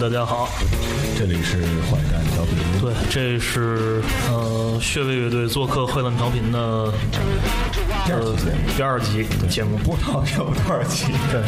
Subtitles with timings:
[0.00, 0.48] 大家好，
[1.18, 1.56] 这里是
[1.90, 6.92] 坏蛋调频，对，这是呃穴位乐队做客坏蛋调频的
[8.06, 9.76] 第二期节目，第二集节目。
[9.78, 11.06] 不知道有多少集。
[11.32, 11.42] 对，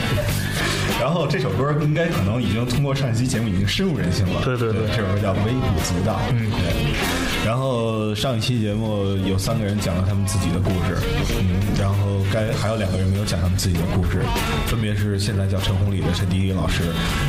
[1.01, 4.43] 然后这首歌应该可能已经通过上一期节目已经深入人心了。
[4.45, 6.15] 对对对这首歌叫《微不足道》。
[6.33, 7.20] 嗯对。
[7.45, 10.97] 然后上一期节目有三个人讲了他们自己的故事，
[11.39, 11.97] 嗯，然后
[12.33, 14.23] 该还有两个人没有讲他们自己的故事，
[14.67, 16.83] 分别是现在叫陈红礼的陈迪迪老师，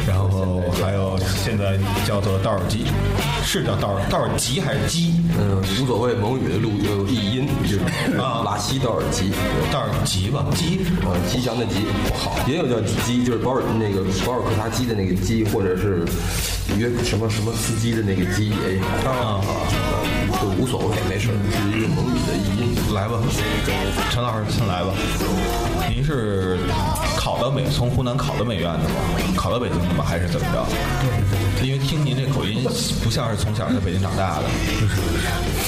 [0.08, 2.86] 然后还有现在叫做道尔基，
[3.44, 5.14] 是叫道尔道尔吉还是基？
[5.40, 7.80] 嗯，无所谓，蒙语的录有译音，就是
[8.20, 8.44] 啊。
[8.44, 9.32] 拉西道尔吉，
[9.72, 10.80] 道尔吉吧，基。
[11.08, 16.04] 啊，吉祥的吉，好，也有叫鸡，就是保尔那个保尔柯察鸡的那个鸡，或者是
[16.78, 19.40] 约什么什么司机的那个鸡也有啊，
[20.40, 22.76] 就无所谓，没事，是一个蒙语的译音。
[22.94, 23.18] 来吧，
[24.12, 24.94] 陈老师先来吧。
[25.90, 26.60] 您是
[27.18, 28.96] 考到美从湖南考到美院的吗？
[29.36, 30.04] 考到北京的吗？
[30.08, 30.66] 还是怎么着？
[31.60, 32.64] 对因为听您这口音
[33.04, 34.46] 不像是从小在北京长大的。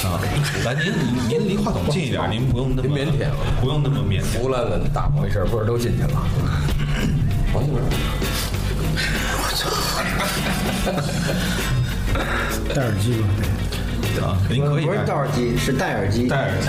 [0.08, 0.20] 啊，
[0.66, 4.40] 来，您您您离话筒近一点，您不用那么腼腆了不用那么腼腆。
[4.42, 6.22] 胡乱了，大回事，不是都进去了？
[7.54, 7.84] 王静文，
[12.74, 13.28] 戴耳机吧，
[14.22, 16.28] 啊，您可以不是戴耳机，是戴耳机。
[16.28, 16.68] 戴耳机。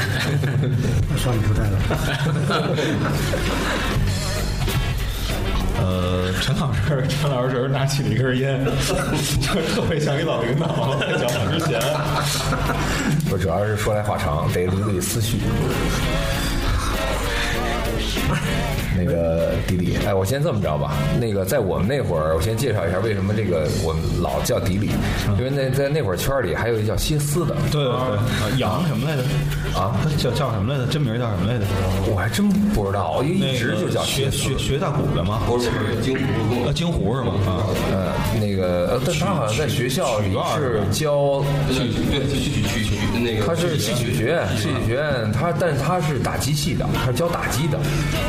[1.11, 1.77] 那 算了，不戴了。
[5.83, 11.81] 呃，陈老师，陈老师拿起了一根烟，就特别像一老领导在讲话之前。
[13.28, 15.38] 不，主要是说来话长，得理理思绪。
[18.97, 20.93] 那个迪里，哎，我先这么着吧。
[21.21, 24.91] 那个在我们那会儿，我先介绍一下为什么这个我们老叫迪里，
[25.38, 28.25] 因为那在那会儿圈里还有一叫歇斯的，对对对，啊
[28.59, 29.22] 杨什么来着？
[29.78, 30.87] 啊，叫叫什么来着？
[30.87, 31.65] 真名叫什么来着？
[32.10, 34.56] 我还真不知道，因为一直就叫学学。
[34.56, 35.41] 学大鼓的吗？
[35.47, 37.34] 不是不是金湖呃，京胡是吗？
[37.47, 42.94] 啊，呃，那个，呃，但他好像在学校里是教去对去去去去
[43.24, 47.78] 那个，他是戏曲学院，戏曲学院，他但是他是打击系的，他是教打击的。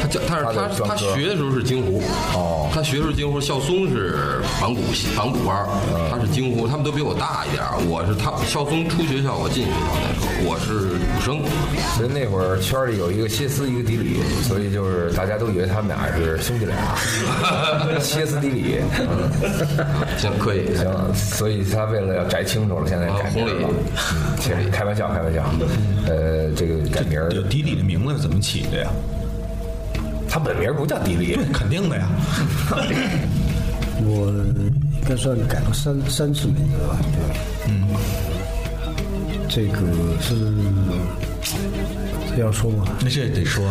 [0.01, 2.01] 他教他是他的他学的时候是京胡
[2.33, 5.67] 哦他学的时候京胡，孝松是仿古系仿古班儿
[6.09, 11.43] 他是京胡，他们都比我大一点儿我是他孝松出学校，我进学校那时候我是武生，
[11.97, 16.77] 所以那会儿圈里有一个歇斯，一个迪里，所以就是大家都以为他们俩是兄弟俩，
[17.99, 18.79] 歇斯底里。
[18.99, 19.25] 嗯
[20.17, 23.67] 行可以行，所以他为了要摘清楚了，现在改名了。
[23.67, 25.43] 嗯，其实开玩笑，开玩笑。
[26.05, 28.89] 呃，这个改名儿，这迪迪的名字是怎么起的呀？
[30.29, 32.07] 他本名不叫迪迪对，，肯定的呀。
[34.03, 36.99] 我应该算改过三三次名字吧。
[37.01, 37.87] 对嗯，
[39.49, 39.79] 这个
[40.21, 40.35] 是
[42.35, 42.85] 这要说吗？
[43.01, 43.65] 那这得说，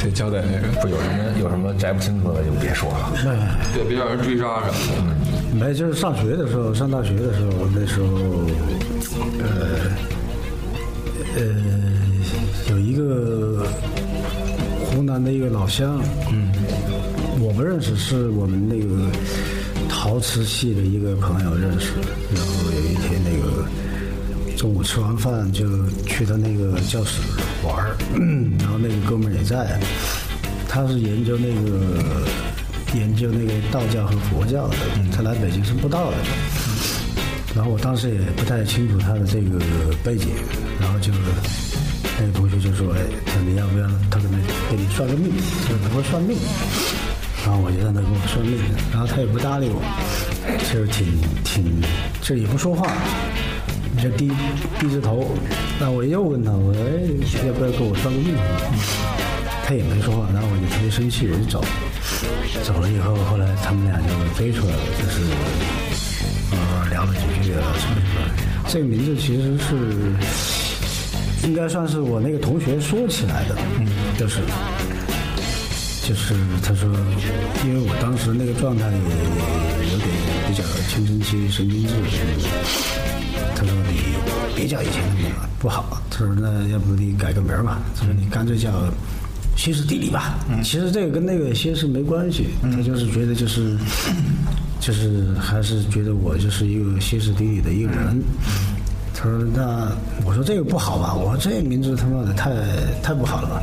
[0.00, 0.80] 得 交代那个。
[0.80, 3.12] 不有什么有什么摘不清楚的就别说了。
[3.74, 5.16] 对，别让人追杀什么的。
[5.52, 8.06] 没，就是上学的时候，上大学的时候，那时候，
[9.38, 9.46] 呃，
[11.36, 11.40] 呃，
[12.70, 13.66] 有一个
[14.84, 16.00] 湖南的一个老乡，
[16.32, 16.50] 嗯，
[17.40, 19.10] 我不认识，是我们那个
[19.88, 21.92] 陶瓷系的一个朋友认识，
[22.34, 23.64] 然后有一天那个
[24.56, 25.66] 中午吃完饭就
[26.06, 27.20] 去他那个教室
[27.64, 27.96] 玩儿，
[28.58, 29.80] 然后那个哥们儿也在，
[30.68, 32.26] 他是研究那个
[32.94, 34.76] 研究那个道教和佛教的，
[35.12, 36.16] 他来北京是布道的。
[37.54, 39.58] 然后我当时也不太清楚他的这个
[40.04, 40.28] 背景，
[40.80, 41.12] 然后就
[42.18, 44.36] 那个同学就说：“哎，他你要不要他给你
[44.70, 45.32] 给你算个命？
[45.68, 46.38] 就是他会算命。”
[47.44, 48.58] 然后我就让他给我算命，
[48.92, 49.80] 然后他也不搭理我，
[50.72, 51.06] 就是挺
[51.42, 51.80] 挺，
[52.20, 52.92] 就是也不说话，
[54.00, 54.30] 就低
[54.78, 55.26] 低着头。
[55.80, 58.34] 那我又问他，我说：“哎，要不要给我算个命？”
[59.66, 61.64] 他也没说话，然后我就特别生气，我就走。
[62.62, 65.20] 走了以后，后来他们俩就飞出来了，就是
[66.52, 68.20] 呃聊了几句啊什么什么。
[68.68, 70.14] 这个名字其实是
[71.46, 73.86] 应该算是我那个同学说起来的，嗯，
[74.18, 74.40] 就是
[76.06, 76.88] 就是他说，
[77.64, 78.92] 因为我当时那个状态也
[79.92, 80.08] 有点
[80.48, 81.94] 比较青春期神经质，
[83.56, 84.14] 他说你
[84.54, 86.00] 别叫以前的名了，不好。
[86.10, 87.80] 他说那要不你改个名儿吧？
[87.96, 88.70] 他说你干脆叫
[89.56, 90.38] 歇斯底里吧。
[90.62, 93.76] 其实这个跟那个歇斯没关系，他就是觉得就是
[94.80, 98.20] 就是还是觉得我就是一个歇斯底里的一个人。
[99.14, 99.92] 他说那
[100.24, 101.14] 我说这个不好吧？
[101.14, 102.50] 我说这名字他妈的太
[103.02, 103.62] 太不好了吧？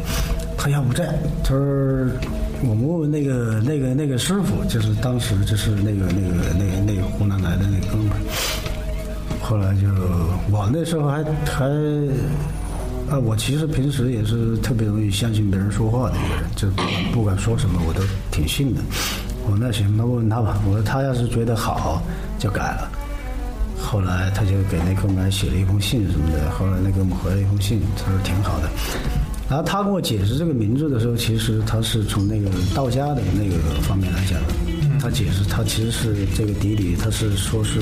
[0.55, 1.57] 他要不这样，他说
[2.61, 8.17] 我们问问那个那个那个师傅，就是当时就是那个那个那个那个湖南来的那哥们儿。
[9.41, 9.87] 后来就
[10.51, 11.65] 我那时候还还
[13.09, 16.67] 啊，我其实平时也是特别容易相信别人说话的一个人，就
[17.11, 18.81] 不管说什么我都挺信的。
[19.49, 20.61] 我说那行，那问问他吧。
[20.67, 22.03] 我说他要是觉得好
[22.37, 22.91] 就改了。
[23.79, 28.69] 后来他就给那哥们儿写了一封信什么的，后来那哥们儿回了一封信，他说挺好的。
[29.49, 34.47] 然后他跟我解释这个名字的时候，其实他是从那个道家的那个方面来讲的。
[34.99, 37.79] 他解释他其实是这个底里，他是说是，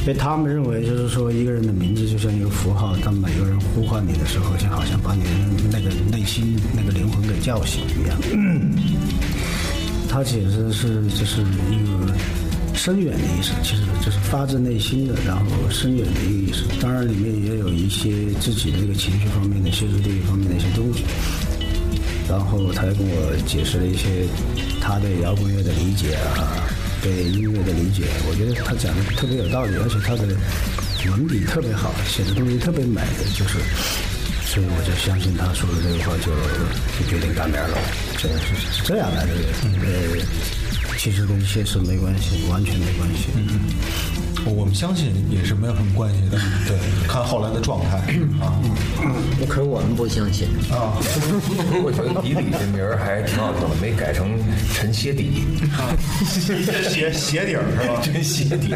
[0.00, 5.28] 因为他们认为就是说一个人的名字就像一个符号，当每个人呼唤你的时候，就好像把你的
[5.70, 8.18] 那个内心那个灵魂给叫醒一样。
[10.16, 12.16] 他解释的是这是一个
[12.74, 16.62] 深远的意思，其实就是发自内心的，然后深远的一个意思。
[16.80, 21.04] 当然里面也有一些自己的这个情绪方面的、歇斯底里方面的一些东西。
[22.30, 24.26] 然后他还跟我解释了一些
[24.80, 26.64] 他对摇滚乐的理解啊，
[27.02, 28.04] 对音乐的理解。
[28.26, 30.28] 我觉得他讲的特别有道理，而且他的
[31.10, 33.02] 文笔特别好，写的东西特别美，
[33.34, 33.58] 就是。
[34.46, 36.32] 所以我就相信他说的这个话，就
[36.96, 37.76] 就决定干名了。
[38.16, 39.32] 这是这样来的，
[39.82, 40.16] 呃，
[40.98, 43.28] 其实跟谢氏没关系，完全没关系。
[43.36, 43.46] 嗯
[44.54, 46.38] 我们相信也是没有什么关系的。
[46.68, 46.76] 对，
[47.08, 47.96] 看后来的状态
[48.40, 48.54] 啊
[49.48, 50.46] 可是我们不相信。
[50.70, 50.94] 啊，
[51.82, 54.38] 我觉得迪里这名儿还挺好听的，没改成
[54.72, 55.42] 陈鞋底，
[56.88, 57.98] 鞋鞋底儿是吧？
[58.06, 58.68] 陈鞋底。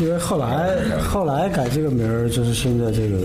[0.00, 3.18] 因为后来后来改这个名儿，就是现在这个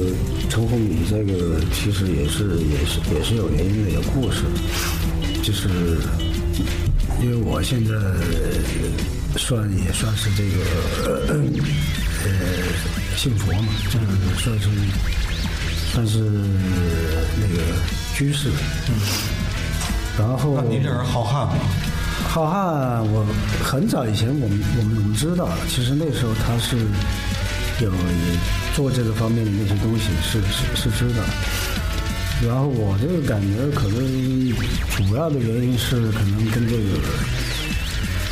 [0.50, 4.44] 陈红米，这个其实也是也是也是有原因的，有故事。
[5.42, 5.70] 就是
[7.21, 7.94] 因为我现在
[9.38, 10.57] 算也算是这个
[11.27, 11.36] 呃
[13.16, 14.06] 信佛嘛，就是
[14.42, 14.69] 算是
[15.92, 16.19] 算是
[17.39, 17.62] 那个
[18.16, 18.50] 居士。
[20.18, 21.56] 然后那您这人好汉吗？
[22.27, 23.25] 浩瀚，我
[23.63, 26.75] 很早以前我们我们我们知道，其实那时候他是
[27.81, 27.92] 有
[28.75, 31.24] 做这个方面的那些东西，是是是知道。
[32.48, 34.00] 然后我这个感觉可能
[34.96, 36.84] 主要的原因是可能跟这个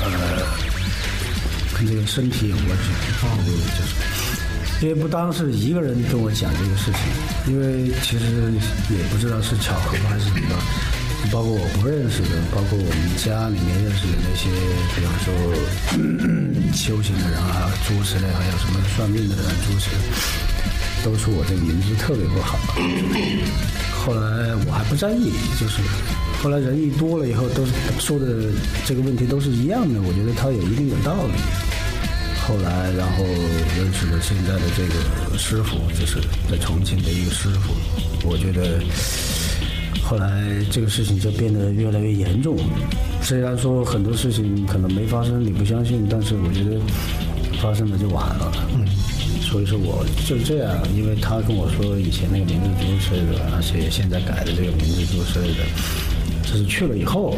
[0.04, 0.06] 呃
[1.78, 2.84] 跟这个身体有关系，
[3.78, 7.02] 就是因为不单是一个人跟我讲这个事情，
[7.54, 8.26] 因为其实
[8.90, 10.60] 也不知道是巧合还是怎么样。
[11.32, 14.48] 包括我不认识的，包括我们家里面认识的那些，
[14.96, 15.34] 比方说
[16.72, 19.98] 修行的人啊，诸如此类，还有什么算命的人，诸如此类，
[21.04, 22.58] 都说我这个名字特别不好。
[24.08, 25.82] 后来我还不在意，就是
[26.42, 27.66] 后来人一多了以后，都
[28.00, 28.26] 说的
[28.86, 31.34] 这个问题都是一样的，我觉得他有一定的道理。
[32.48, 33.26] 后来，然后
[33.76, 37.74] 认识了现在的这个师傅，就是在重庆的一个师傅，
[38.24, 38.80] 我觉得。
[40.02, 42.56] 后来这个事情就变得越来越严重。
[43.22, 46.80] 虽然说很多事情可能没发生，你不相信，但是我觉得
[47.62, 48.54] 发生了就晚了。
[48.74, 48.88] 嗯，
[49.42, 55.64] 所以说我就这样，因为他跟我说以前那个名字诸如此类的，而且现在改的这个名字诸如此类的，
[56.44, 57.36] 就是去了以后，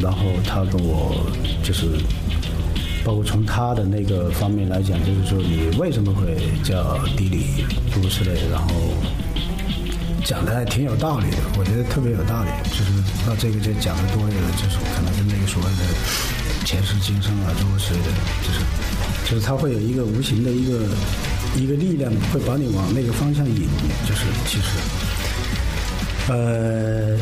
[0.00, 1.26] 然后他跟我
[1.62, 1.86] 就是，
[3.04, 8.68] 包括从他的那个方面来讲，就是说你为什么会叫迪里诸如此类，然后。
[10.22, 12.50] 讲的还挺有道理的，我觉得特别有道理。
[12.70, 12.92] 就是
[13.26, 15.82] 那这个就讲的多了，就是可能跟那个所谓的
[16.66, 18.12] 前世今生啊，诸如此类的，
[18.44, 18.60] 就是
[19.24, 20.86] 就是他会有一个无形的一个
[21.56, 23.68] 一个力量，会把你往那个方向引。
[24.06, 24.68] 就是其实，
[26.32, 27.18] 呃，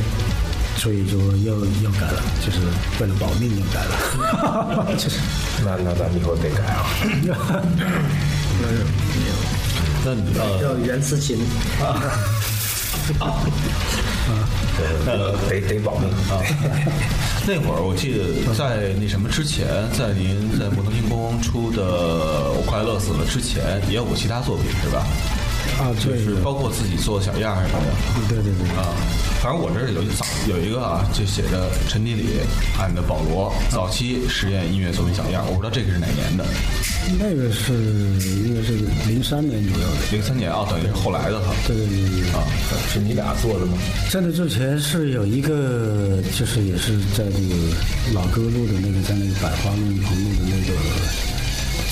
[0.77, 2.59] 所以就要要改了，就是
[3.01, 3.93] 为了保命又改了，
[4.99, 5.19] 就是
[5.65, 6.85] 那那咱以后得改啊。
[10.05, 11.39] 那你呃，叫袁思琴。
[15.07, 16.41] 呃，得得保命啊！
[17.47, 19.67] 那会儿我记得在那什么之前，
[19.97, 21.83] 在您在摩登星空出的
[22.53, 25.07] 《我快乐死了》之前，也有过其他作品是吧？
[25.79, 27.93] 啊，就是包括自己做小样儿什么的。
[28.29, 28.91] 对对对，啊，
[29.41, 32.41] 反正我这儿有一早有一个啊，就写着陈迪里
[32.79, 36.45] 按的保罗早期实验音乐作品小样儿，我不知道这个是哪年的，
[37.19, 37.73] 那个是
[38.43, 38.75] 应该是
[39.07, 39.97] 零三年左右的。
[40.11, 41.55] 零三年啊，等于是后来的哈。
[41.67, 42.31] 对对对对对。
[42.35, 42.43] 啊，
[42.93, 43.79] 是你俩做的吗？
[44.11, 47.55] 在那之前是有一个，就是也是在那个
[48.13, 50.75] 老歌路的那个，在那个百花路旁路的那个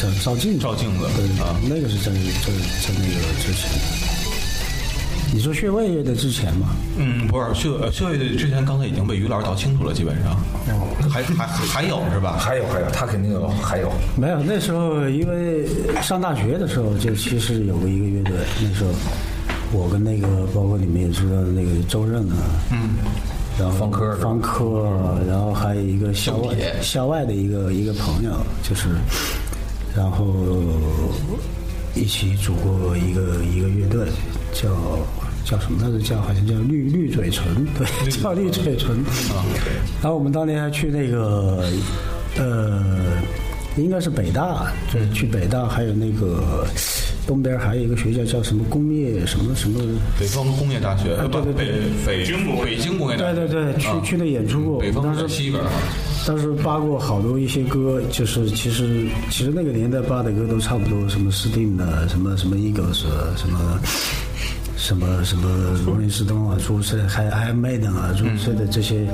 [0.00, 3.70] 叫照镜子，照镜子对啊那个是在在在那个之前。
[5.34, 6.68] 你说穴位乐的之前吗？
[6.96, 10.32] 嗯，不是秀呃秀乐队之前刚才已经被于老师道清楚了，基本上。
[10.68, 12.36] 哦还还还有是吧？
[12.38, 13.90] 还有还有，他肯定有，还有。
[14.16, 15.66] 没有，那时候因为
[16.02, 18.32] 上大学的时候，就其实有过一个乐队。
[18.60, 18.90] 那时候
[19.72, 22.36] 我跟那个，包括你们也知道的那个周任啊，
[22.70, 22.96] 嗯，
[23.58, 24.88] 然后方科方科，
[25.28, 28.30] 然后还有一个校外校外的一个一个朋友，
[28.62, 28.88] 就是，
[29.96, 30.26] 然后
[31.94, 34.06] 一起组过一个一个乐队，
[34.52, 34.68] 叫
[35.44, 35.98] 叫什么来着？
[36.04, 38.96] 叫好像叫绿绿嘴唇，对，叫绿嘴唇
[39.30, 39.40] 啊。
[40.02, 41.64] 然后我们当年还去那个
[42.36, 42.82] 呃，
[43.76, 46.66] 应该是北大，对，去北大，还有那个
[47.26, 49.80] 东边还有一个学校叫什么工业什么什么。
[50.20, 51.64] 北方工业大学，对对对北
[52.04, 52.24] 北
[52.62, 54.78] 北京工业大学，对对对，去啊去那演出过。
[54.78, 55.70] 北方在我们当时西边啊，
[56.26, 63.80] 当时扒过好多一些歌，就是其实其实那个年代扒的歌都差不多，什么斯汀的，什么什么 Eagles，啊什么
[64.76, 69.06] 什么什么罗林斯东啊，诸如此类，还还有 Maiden 啊，诸如此类的这些、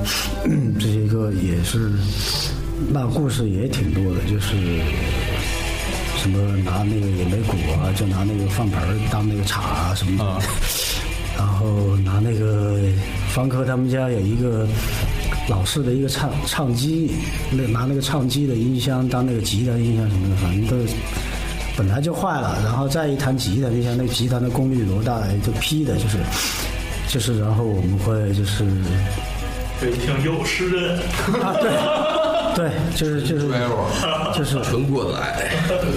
[0.79, 1.91] 这些歌也是，
[2.91, 4.55] 那故事也挺多的，就是。
[6.15, 7.53] 什么拿那个野莓果
[7.83, 8.79] 啊，就拿那个饭盆
[9.11, 10.39] 当那个茶啊什么的，
[11.37, 12.79] 然后拿那个
[13.27, 14.65] 方科他们家有一个
[15.47, 17.11] 老式的一个唱唱机，
[17.51, 20.77] 那拿那个唱机的音箱当那个吉他音箱什么的，反正都
[21.75, 26.17] 本来就坏了，然后再一弹吉他，就像那吉他的功率多大，就劈的，就是
[27.07, 28.63] 就是，然后我们会就是
[29.81, 30.97] 北挺有诗人，
[31.41, 31.71] 啊，对
[32.55, 33.47] 对，就是就是
[34.35, 35.51] 就是纯过来，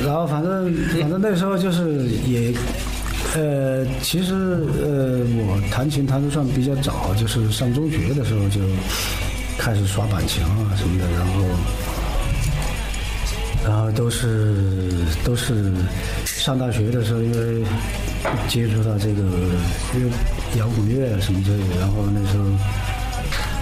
[0.04, 2.52] 然后反正反正那时候就是也，
[3.34, 4.32] 呃，其实
[4.82, 8.60] 呃，我弹琴弹得算比较早，就是上中学的时候就
[9.58, 11.44] 开始耍板墙啊什么的，然后
[13.64, 14.92] 然后都是
[15.24, 15.72] 都是
[16.24, 17.64] 上大学的时候，因为
[18.48, 19.22] 接触到这个
[19.94, 20.08] 乐
[20.58, 22.44] 摇滚乐啊什么之类的，然后那时候。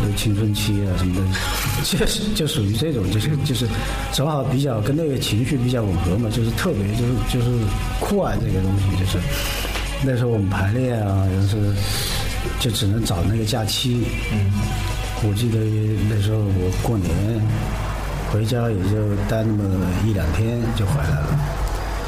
[0.05, 1.23] 有青春期啊什么的，
[1.87, 3.65] 就是就属于这种，就是就是
[4.13, 7.65] 正好比较跟那个情绪比较吻合嘛，就是特别就是就是
[8.01, 9.19] 酷爱这个东西，就是
[10.03, 11.73] 那时候我们排练啊，就是
[12.59, 14.03] 就只能找那个假期。
[14.33, 14.51] 嗯，
[15.27, 15.59] 我记得
[16.09, 17.11] 那时候我过年
[18.31, 19.65] 回家也就待那么
[20.05, 21.29] 一两天就回来了，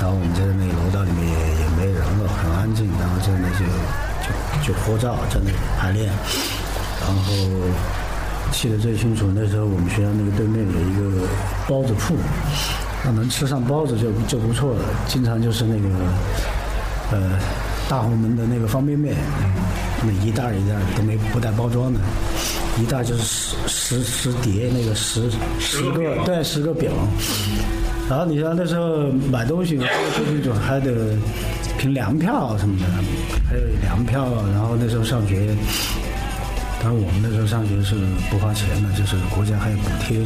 [0.01, 3.65] 然后我们在那个楼道里面也也没人了，很安静，然后在那就
[4.21, 4.29] 就
[4.69, 6.13] 就合照，在那排练。
[7.01, 7.33] 然后
[8.53, 11.27] 记得最清楚，那时候我们学校那个对面有一个
[11.67, 12.17] 包子铺，
[13.05, 14.85] 那能吃上包子就就不错了。
[15.07, 15.89] 经常就是那个
[17.13, 17.39] 呃
[17.89, 19.15] 大红门的那个方便面，
[20.03, 22.01] 那一袋一袋都没不带包装的，
[22.81, 26.91] 一袋就是十十十叠那个十十个对十个表。
[28.09, 31.17] 然后你像那时候买东西，最清楚还得
[31.79, 32.87] 凭粮票什么的，
[33.49, 35.57] 还有粮票，然后那时候上学。
[36.83, 37.97] 当然，我们那时候上学是
[38.31, 40.19] 不花钱的，就是国家还有补贴。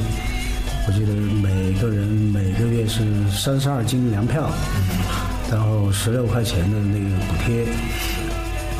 [0.86, 4.50] 我记得每个人每个月是三十二斤粮票，
[5.50, 7.64] 然后十六块钱的那个补贴。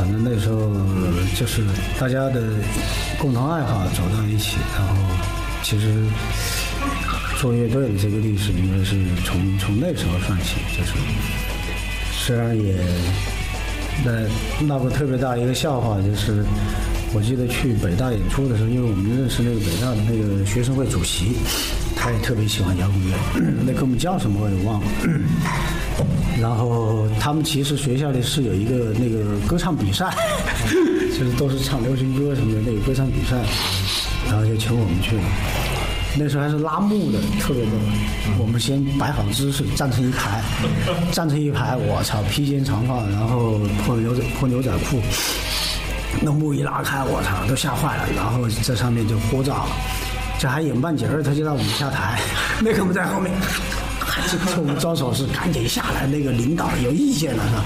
[0.01, 0.73] 反正那时候
[1.37, 1.63] 就是
[1.99, 2.41] 大家的
[3.19, 4.95] 共同爱好走到一起，然后
[5.63, 6.07] 其实
[7.39, 10.95] 做乐队的这个历史应该是从从那时候算起，就是
[12.13, 12.75] 虽然也
[14.03, 16.47] 那闹过特别大一个笑话，就是
[17.13, 21.33] 我记得去北大演出的时候，因为我们认识那个北大的那个学生会主席，
[21.97, 23.17] 他也特别喜欢摇滚乐，
[23.67, 24.87] 那哥们叫什么我也忘了。
[26.41, 30.15] 然后他们其实学校里是有一个那个歌唱比赛，
[31.19, 33.37] 就是都是唱流行歌什么的那个歌唱比赛，
[34.29, 35.23] 然后就请我们去了。
[36.19, 37.73] 那时候还是拉幕的，特别多。
[38.39, 40.43] 我们先摆好姿势，站成一排，
[41.13, 45.01] 站成一排，我操，披肩长发，然后破牛仔破牛仔裤，
[46.21, 48.09] 那幕一拉开，我操，都吓坏了。
[48.17, 49.67] 然后在上面就合照，
[50.39, 52.21] 这还演半截儿，他就让我们下台，
[52.61, 53.33] 那个我们在后面。
[54.31, 57.65] 就冲我们招手是赶紧下来，那个领导有意见了，是吧？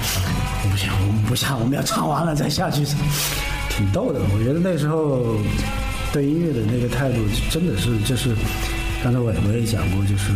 [0.71, 2.85] 不行，我们不下，我们要唱完了再下去，
[3.67, 4.21] 挺逗的。
[4.31, 5.37] 我觉得那时候
[6.13, 8.33] 对音乐的那个态度，真的是就是，
[9.03, 10.31] 刚才我我也讲过，就是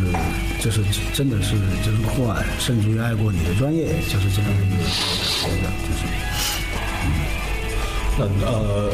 [0.59, 6.03] 就是真的是就是酷爱，甚至于爱过你的专业，就是这样的一个觉得，就是
[8.19, 8.91] 呃，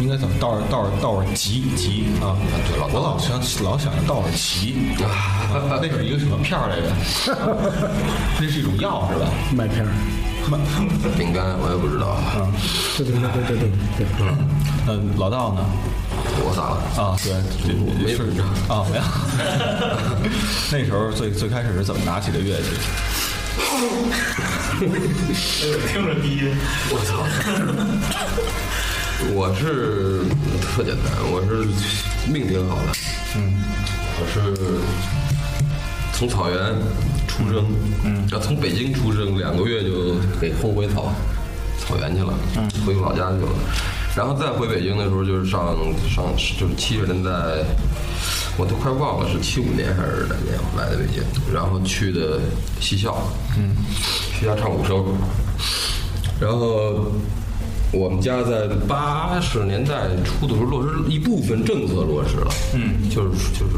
[0.00, 2.34] 应该怎么道尔道尔道尔吉吉啊？
[2.68, 6.88] 对老我老想老想着道尔奇，啊那是一个什么片儿来着？
[8.40, 9.26] 那是一种药是吧？
[9.54, 9.90] 麦片儿，
[11.16, 12.16] 饼干我也不知道，
[12.98, 14.34] 对对对对对对对。
[14.86, 15.64] 嗯，老道呢？
[16.44, 16.82] 我咋了？
[17.02, 17.32] 啊，对，
[17.62, 17.72] 是
[18.02, 19.02] 没事啊，没有。
[20.70, 22.68] 那时候最最开始是怎么拿起的乐器？
[25.88, 26.54] 听着低音，
[26.90, 27.24] 我操！
[29.32, 30.24] 我是
[30.60, 31.66] 特简单，我是
[32.30, 32.92] 命挺好的。
[33.36, 33.54] 嗯，
[34.20, 34.54] 我是
[36.12, 36.58] 从草原
[37.26, 37.66] 出生，
[38.04, 41.12] 嗯，要从北京出生，两个月就给轰回草
[41.78, 43.52] 草原去了，嗯，回老家去了。
[44.16, 45.76] 然后再回北京的时候，就是上
[46.08, 46.24] 上
[46.58, 47.30] 就是七十年代
[48.56, 52.40] 我都快忘了是七五年还是哪年来的北京，然后去的
[52.80, 53.16] 西校，
[53.58, 53.74] 嗯，
[54.38, 55.04] 西校唱武生，
[56.40, 57.12] 然后
[57.92, 63.74] 我们家在八十年代初的时候落实一部分政策落实了，嗯，就是就是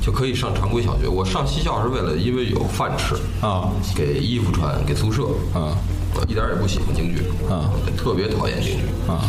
[0.00, 1.06] 就可以上常规小学。
[1.06, 5.76] 我上西校是为了因为有饭吃啊，给衣服穿，给宿舍啊。
[6.14, 9.20] 我一点也不喜欢京剧啊，特别讨厌京剧啊。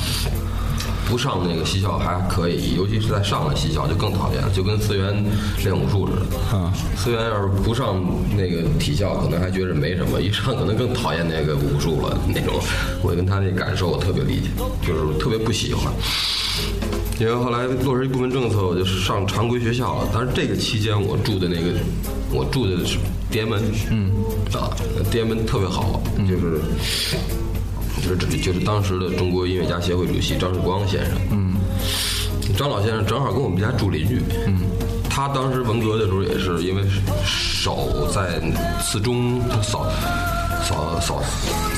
[1.09, 5.25] 不上那个西校还可以，尤其是在上了西校就更讨厌了，就跟思源
[5.63, 6.55] 练武术似的。
[6.55, 8.01] 啊，思源要是不上
[8.37, 12.17] 那个体校，可能还觉着没什么；一上，可能更讨厌那个武术了。
[12.27, 12.53] 那种，
[13.01, 14.49] 我跟他那感受我特别理解，
[14.85, 15.91] 就是特别不喜欢。
[17.19, 20.09] 因为后来落实一部分政策，我就上常规学校了。
[20.13, 21.73] 但是这个期间，我住的那个，
[22.31, 22.97] 我住的是
[23.29, 24.11] 滇门，嗯，
[24.53, 24.71] 啊，
[25.11, 26.61] 滇门特别好，就是。
[28.01, 31.55] 就是就是当时的中国音乐家协会主席张世光先生，嗯，
[32.57, 34.61] 张老先生正好跟我们家住邻居，嗯，
[35.09, 36.83] 他当时文革的时候也是因为
[37.23, 38.41] 手在
[38.81, 39.85] 四中他扫
[40.63, 41.21] 扫扫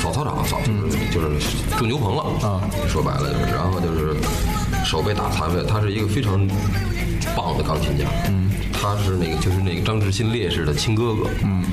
[0.01, 4.15] 扫操场，扫就是就是种牛棚了啊，说白了就是，然后就是
[4.85, 6.47] 手被打残废，他是一个非常
[7.35, 11.63] 棒的钢琴家，嗯，他是那个就是那个张志新烈士的亲哥哥，嗯。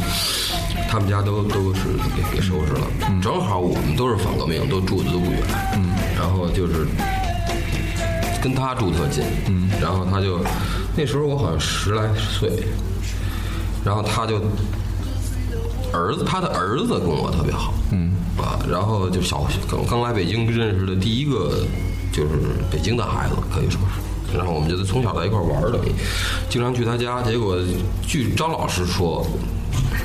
[0.91, 1.81] 他们家都都是
[2.17, 2.87] 给给收拾了，
[3.23, 5.43] 正好我们都是反革命，都住的都不远，
[5.75, 6.87] 嗯，然后就是
[8.43, 10.41] 跟他住特近，嗯，然后他就
[10.97, 12.51] 那时候我好像十来岁，
[13.85, 14.41] 然后他就
[15.93, 18.13] 儿子他的儿子跟我特别好，嗯。
[18.39, 21.67] 啊，然后就小刚刚来北京认识的第一个
[22.13, 22.31] 就是
[22.71, 23.81] 北京的孩子可以说
[24.31, 25.79] 是，然后我们就从小在一块玩的，
[26.49, 27.59] 经常去他家，结果
[28.07, 29.27] 据张老师说。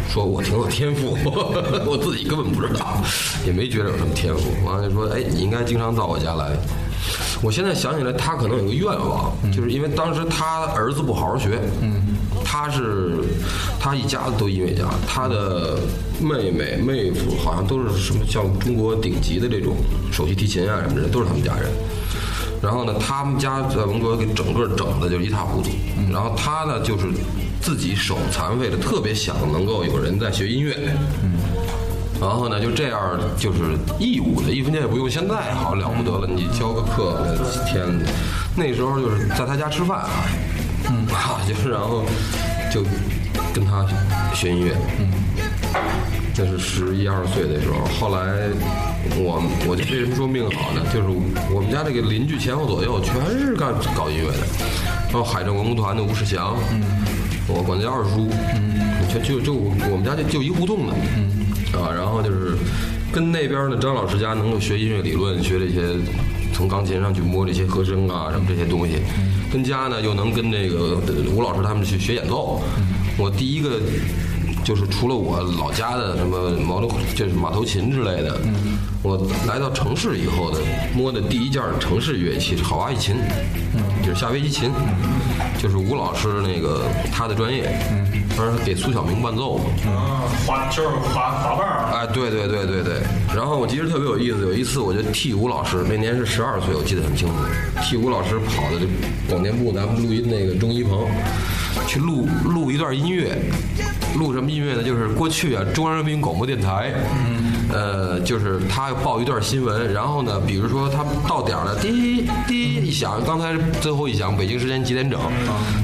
[0.09, 1.17] 说我挺有天赋，
[1.85, 3.01] 我自己根本不知道，
[3.45, 4.51] 也没觉得有什么天赋。
[4.65, 6.51] 完了就说，哎，你应该经常到我家来。
[7.41, 13.17] 我现在想起来，他可能有个愿望，就是因为当时他儿子不好好学，嗯，他是
[13.79, 15.77] 他一家子都音乐家，他的
[16.21, 19.75] 妹妹妹夫好像都是什么像中国顶级的这种
[20.11, 21.69] 首席提琴啊什么的，都是他们家人。
[22.61, 25.69] 然后呢，他们家在文革给整个整的就一塌糊涂。
[26.11, 27.07] 然后他呢，就是。
[27.63, 30.75] 自己手残废了，特别想能够有人在学音乐，
[31.23, 31.39] 嗯，
[32.19, 33.59] 然后呢，就这样就是
[33.97, 35.09] 义务的，一分钱也不用。
[35.09, 37.87] 现在好了不得了，你教个课，天，
[38.57, 40.09] 那时候就是在他家吃饭啊，
[40.89, 42.03] 嗯，啊，就是然后
[42.69, 42.83] 就
[43.53, 43.85] 跟他
[44.35, 45.07] 学音乐，嗯，
[46.35, 47.85] 那是十一二岁的时候。
[47.97, 48.49] 后来
[49.15, 50.81] 我我为什么说命好呢？
[50.93, 51.07] 就是
[51.49, 54.43] 我们家这个邻居前后左右全是干搞音乐的，
[55.07, 56.83] 然后海政文工团的吴世祥，嗯。
[57.47, 58.79] 我管他叫二叔，嗯，
[59.13, 61.29] 就就就我们家就就一胡同的，嗯，
[61.73, 62.55] 啊，然后就是
[63.11, 65.95] 跟那边的张老师家能够学音乐理论，学这些
[66.53, 68.93] 从钢琴上去摸这些和声啊什么这些东西，
[69.51, 71.01] 跟家呢又能跟那个
[71.35, 72.61] 吴老师他们去学演奏，
[73.17, 73.79] 我第一个
[74.63, 78.39] 就是除了我老家的什么毛头就是马头琴之类的，
[79.01, 80.59] 我来到城市以后的
[80.95, 83.15] 摸的第一件城市乐器是好娃一琴，
[84.03, 84.71] 就是夏威夷琴。
[85.57, 88.05] 就是吴老师那个他的专业，嗯，
[88.37, 93.01] 当时给苏小明伴奏嘛，啊，滑就是滑滑瓣儿，哎，对对对对对。
[93.33, 97.33] 然后我记得特别有意思，有一次我就替吴老师，那年是十二岁，我记得很清楚，
[97.81, 98.85] 替吴老师跑的这
[99.29, 101.07] 广电部咱们录音那个钟一鹏，
[101.87, 103.37] 去录录一段音乐，
[104.17, 104.83] 录什么音乐呢？
[104.83, 107.53] 就是过去啊，中央人民广播电台，嗯。
[107.71, 115.19] 呃，就是他报一段新闻，然后呢，比如说他到点了，滴滴一响，刚才最后一响，北京时间几点整？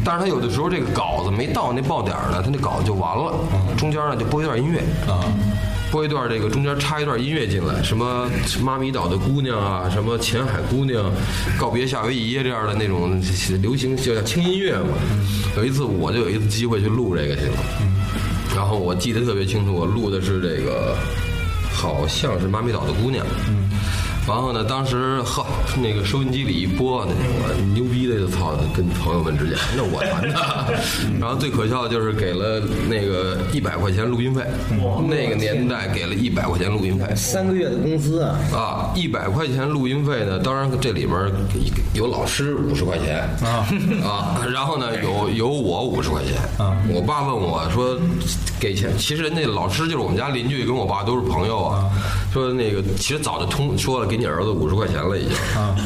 [0.05, 3.33] 但是他有的时候这个稿子没到那报点呢，他那稿子就完了，
[3.75, 4.83] 中间呢就播一段音乐，
[5.91, 8.29] 播一段这个中间插一段音乐进来，什么
[8.61, 11.11] 妈咪岛的姑娘啊，什么前海姑娘，
[11.59, 13.21] 告别夏威夷这样的那种
[13.61, 14.89] 流行叫轻音乐嘛。
[15.57, 17.57] 有一次我就有一次机会去录这个去了，
[18.55, 20.95] 然后我记得特别清楚，我录的是这个。
[21.71, 23.25] 好像是妈咪岛的姑娘。
[24.27, 25.45] 然后呢，当时呵，
[25.81, 30.29] 那个收音机里一播，那个牛逼的就操，跟朋友们之间，那我弹的。
[31.19, 34.43] 然后最可笑的就是给了那个一百块钱录音费，
[35.07, 38.37] 那个年代给了一百块钱录音费，三个月的工资啊！
[38.53, 41.17] 啊，一百块钱录音费呢，当然这里边
[41.93, 43.65] 有老师五十块钱啊
[44.05, 46.77] 啊，然后呢有有我五十块钱啊。
[46.89, 47.97] 我爸问我说
[48.59, 51.89] 给钱，其实人家老师就是我们家邻居，跟我爸都是朋友啊。
[52.31, 55.35] 说那个其实早就通说了，给你儿子五十块钱了已经。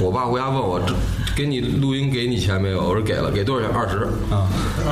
[0.01, 0.93] 我爸回家问我，这
[1.35, 2.83] 给你录音给你钱没有？
[2.83, 3.75] 我说给了，给多少钱？
[3.75, 3.97] 二十。
[4.33, 4.47] 啊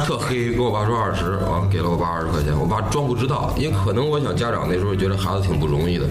[0.05, 2.57] 特黑，跟我爸说二十，完了给了我爸二十块钱。
[2.57, 6.05] 我爸装不知道，因为可能我想家长那时候觉得孩子挺不容易的，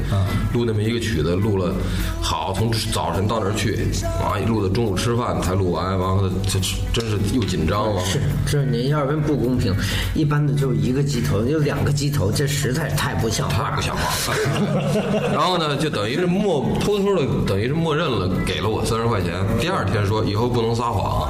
[0.53, 1.74] 录那么一个曲子，录了
[2.20, 3.88] 好，从早晨到那儿去，
[4.22, 6.61] 完了录到中午吃饭才录完，完了这
[6.92, 8.05] 真是又紧张了。
[8.05, 9.74] 是，这您要是不公平，
[10.14, 15.29] 一般的就一个鸡头，有两个鸡头，这实在太不像话太不像话了。
[15.32, 19.32] 然后呢，就等于是默偷偷的，等于是默认了，给了我三十块钱。
[19.58, 21.28] 第二天说以后不能撒谎，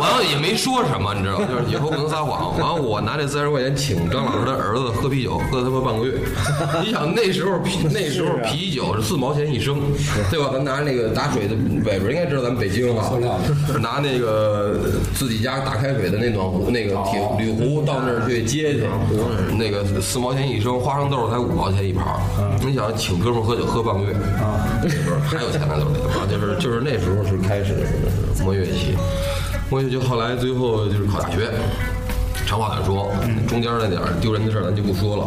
[0.00, 1.46] 完了也没说什么，你知道吗？
[1.50, 2.58] 就是以后不能撒谎。
[2.58, 6.14] 完了我拿这三十块钱请张老师的儿子喝啤酒，喝他妈半个月。
[6.82, 9.80] 你想那时候啤那时候啤酒是四毛钱一升，
[10.30, 10.50] 对吧？
[10.52, 11.54] 咱拿那个打水的
[11.84, 13.10] 伟伟应该知道咱们北京啊，
[13.80, 14.78] 拿那个
[15.14, 18.86] 自己家打开水的那暖壶，那个铁铝壶到那儿去接去，
[19.56, 22.20] 那个四毛钱一升，花生豆才五毛钱一盘儿。
[22.64, 27.74] 你想请哥们喝酒喝半个月啊，不 是还有钱呢都得啊，就是就是那时候是开始
[28.44, 28.98] 摸乐器，
[29.70, 31.48] 摸乐器后来最后就是考大学。
[32.46, 33.10] 长话短说，
[33.46, 35.26] 中间那点儿丢人的事儿咱就不说了。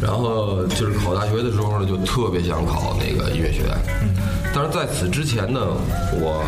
[0.00, 3.76] 然后就是考大学的时候呢，就特别想考那个音乐学院。
[4.52, 5.60] 但是在此之前呢，
[6.12, 6.42] 我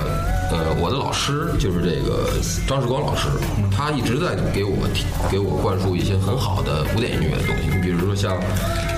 [0.51, 2.29] 呃我的老师就是这个
[2.67, 3.29] 张世光老师，
[3.71, 7.71] 他一直在给我提给我灌输一些很好的古典音乐的东西。
[7.71, 8.37] 你比如说像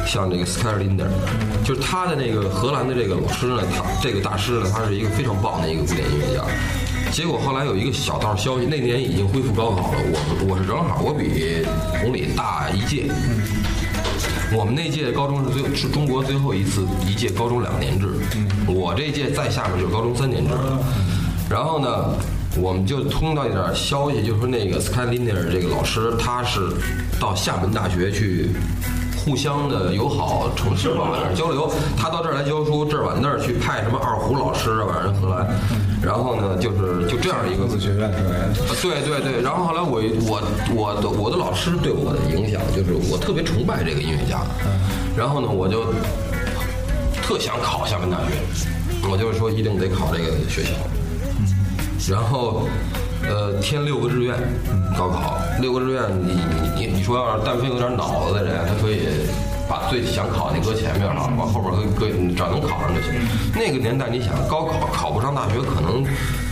[0.07, 1.11] 像这个 s l i n d e r
[1.63, 6.43] 就是他的那个荷兰的这个老师呢，他这个大师呢，他是一个非常棒的一个古典音乐家。
[7.13, 9.99] 结果后来有一个小道消息，那年已经恢复高考了。
[10.01, 11.65] 我我是正好，我比
[12.01, 13.13] 红礼大一届。
[14.57, 18.07] 我们那届高中是最是中国最后一次一届高中两年制，
[18.69, 20.79] 我这届再下面就是高中三年制了。
[21.51, 22.15] 然后呢，
[22.57, 26.61] 我们就通到一点消息，就是说那个 Sky Linear 这个老师，他是
[27.19, 28.51] 到厦门大学去
[29.25, 31.71] 互相的友好城市吧，反正交流。
[31.97, 35.49] 他到这儿来教书，这儿往那儿去派什么二胡老师啊，反正荷兰。
[36.03, 38.13] 然后呢，就是就这样一个自学院
[38.83, 40.43] 对对对，然后后来我我
[40.75, 44.45] 我的我的老师对我的影响就是我特别崇拜这个音乐家，
[45.17, 45.87] 然后呢我就
[47.23, 48.37] 特想考厦门大学，
[49.11, 50.73] 我就是说一定得考这个学校，
[52.09, 52.67] 然后
[53.23, 54.37] 呃填六个志愿，
[54.97, 59.09] 高考六个志愿，你你你你说要是但凡有点脑子的人，他可以。
[59.67, 63.15] 把最想考那搁前面了，往后边搁搁，只要能考上就行。
[63.55, 66.05] 那个年代，你想高考考不上大学，可能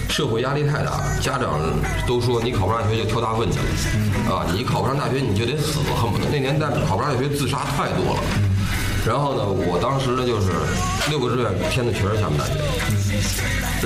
[0.08, 1.60] 社会压力太大，家长
[2.06, 8.20] 都说你考不上大学就挑大粪去了，啊，你考不上大学你就得死，恨不得那年代考不上大学自杀太多了。
[9.06, 10.50] 然后呢，我当时呢就是
[11.10, 12.54] 六个志愿填的全是厦门大学，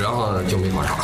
[0.00, 0.96] 然后呢就没考上。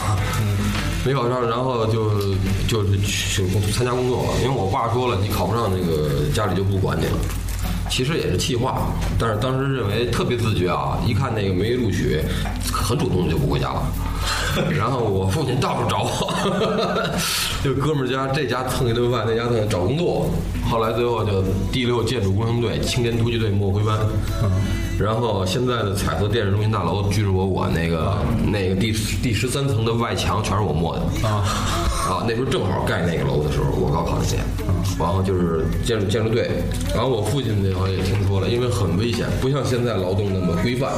[1.04, 2.34] 没考上，然后就
[2.68, 7.18] 就是去参加工作了，因为我爸说了，你考不上那个家里就不管你了。
[7.90, 8.86] 其实也是气话，
[9.18, 12.22] 但是当时认为特别自觉啊，一看那个没录取，
[12.72, 13.82] 很主动就不回家了。
[14.76, 16.32] 然后我父亲到处找我，
[17.64, 20.26] 就哥们儿家这家蹭一顿饭，那家蹭找工作。
[20.70, 23.98] 后来最后就第六建筑工程队青年突击队莫辉班，
[24.98, 31.44] 然后现在的彩色电视中心大楼居住我我那个那个第第十三层的外墙全是我抹的啊
[32.08, 32.24] 啊！
[32.26, 34.42] 那时候正好盖那个楼的时候，我高考那年，
[34.98, 36.50] 然后就是建筑建筑队，
[36.94, 40.90] 然后我父亲那好像也听说了，因为很危险，不像现在劳动那么规范。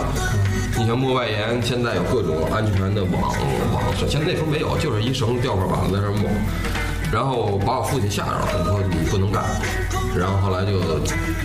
[0.76, 3.22] 你像抹外沿，现在有各种安全的网
[3.72, 6.28] 网，现在那时候没有，就是一绳吊块板子在那儿抹。
[7.12, 9.44] 然后把我父亲吓着了，说你不能干。
[10.16, 10.80] 然后后来就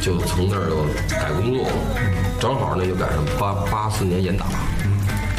[0.01, 0.83] 就从那儿就
[1.15, 1.73] 改工作了，
[2.39, 4.47] 正好那就赶上八八四年严打，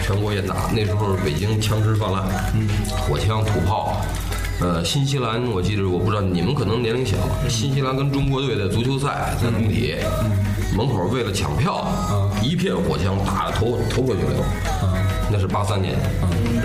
[0.05, 2.22] 全国严打，那时候北京枪支泛滥，
[3.09, 3.96] 火枪土炮。
[4.61, 7.16] 呃，新西兰我记得我不知道你们可能年龄小，
[7.48, 9.96] 新西兰跟中国队的足球赛在工体
[10.76, 11.87] 门口为了抢票，
[12.42, 14.44] 一片火枪打的头头破血流。
[15.33, 15.94] 那是八三年，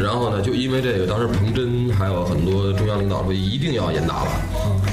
[0.02, 4.32] 然后呢，就因为这个，当时彭真还有很多中央领导说一定要严打了，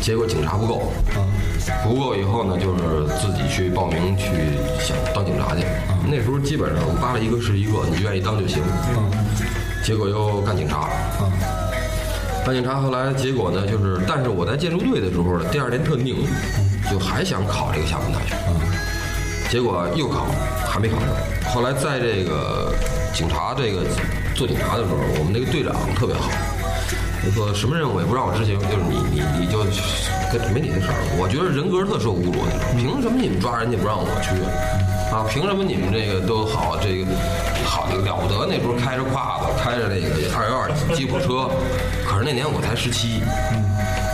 [0.00, 0.92] 结果警察不够，
[1.82, 4.26] 不够以后呢，就是自己去报名去
[4.78, 5.64] 想当警察去。
[6.06, 8.62] 那时候基本上扒了一个是一个，你愿意当就行。
[9.82, 10.90] 结果又干警察，
[12.44, 16.26] 干警察后来结果呢，就是但是我在建筑队的时候呢，第二年特拧，
[16.90, 18.36] 就还想考这个厦门大学，
[19.52, 20.24] 结果又考，
[20.66, 21.08] 还没考上。
[21.52, 22.72] 后来在这个
[23.12, 23.84] 警察这个
[24.34, 26.30] 做警察的时候，我们那个队长特别好，
[27.22, 29.58] 就说什么任务也不让我执行，就是你你你就
[30.32, 30.96] 跟没你的事儿。
[31.20, 32.40] 我觉得人格特受侮辱，
[32.80, 34.32] 凭什么你们抓人家不让我去
[35.12, 35.28] 啊？
[35.28, 37.12] 凭什么你们这个都好这个
[37.68, 38.48] 好了不得？
[38.48, 41.52] 那时候开着胯子，开着那个二幺二吉普车，
[42.08, 43.20] 可是那年我才十七，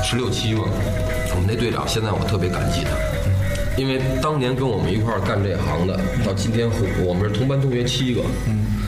[0.02, 0.66] 十六七嘛。
[1.30, 2.90] 我们那队长现在我特别感激他。
[3.78, 8.22] 因为当年跟我们一块儿干这行的，到今天活，我们是同班同学七个，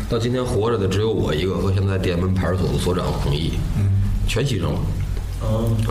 [0.08, 3.52] 到今天活着的只有我一个和现在店门派出所的所长孔毅，
[4.26, 4.80] 全牺牲了。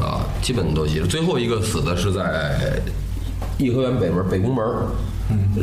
[0.01, 1.07] 啊，基本都牺牲。
[1.07, 2.79] 最后一个死的是在
[3.57, 4.85] 颐和园北门北宫门儿，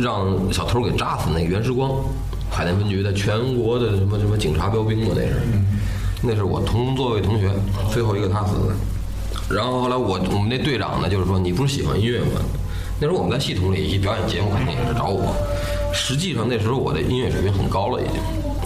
[0.00, 1.92] 让小偷给扎死那个袁世光，
[2.50, 5.34] 海淀分局的全国的什么什么警察标兵嘛，那是，
[6.22, 7.50] 那是我同座位同学，
[7.92, 9.54] 最后一个他死的。
[9.54, 12.40] 然后后来我我们那队长呢，就是说你不是喜欢音乐吗？
[12.98, 15.36] 那时候我们在系统里一表演节目肯定也是找我，
[15.92, 18.14] 实际上那时候我的音乐水平很高了已经。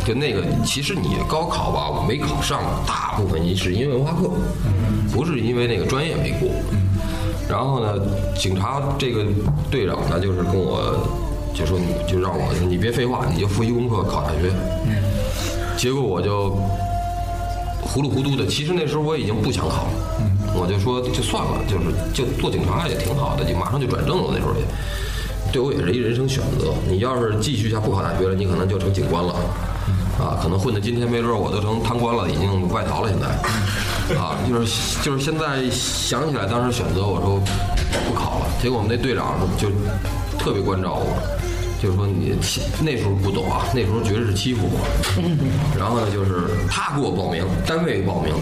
[0.06, 4.30] 就那个，其实你高考吧，我没考上，大部分是因为文化课，
[5.12, 6.48] 不是因为那个专业没过。
[7.48, 7.94] 然后呢，
[8.34, 9.26] 警察这个
[9.70, 11.06] 队长呢，就是跟我
[11.52, 14.50] 就说，你就让我你别废话，你就复习功课考大学。
[15.76, 16.50] 结果我就
[17.82, 19.90] 糊里糊涂的，其实那时候我已经不想考了，
[20.54, 24.30] 我就说就算了，就是就做警察也挺好的，就马上就转正了。
[24.32, 24.64] 那时候也
[25.52, 26.74] 对我也是一人生选择。
[26.88, 29.34] 你要是继续下不考大学了，你可能就成警官了。
[30.20, 33.08] 啊，可能混到今天，没准我都成贪官了，已经外逃了。
[33.08, 33.26] 现在，
[34.20, 37.40] 啊，就是就是现在想起来当时选择，我说
[38.06, 38.46] 不考了。
[38.60, 39.70] 结果我们那队长就
[40.38, 41.16] 特别关照我，
[41.80, 42.36] 就是说你
[42.82, 44.84] 那时候不懂啊，那时候绝对是欺负我。
[45.78, 48.34] 然后呢，就是他给我报名，单位报名，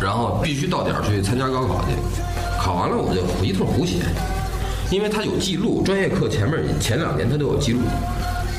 [0.00, 1.94] 然后必须到点儿去参加高考去。
[2.60, 4.02] 考完了我就一通胡写，
[4.90, 7.80] 因为他有记录，专业课前面前两年他都有记录。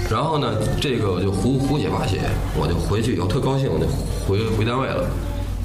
[0.10, 2.22] 然后呢，这个我就胡胡写八写，
[2.56, 3.86] 我就回去以后特高兴，我就
[4.26, 5.06] 回回单位了。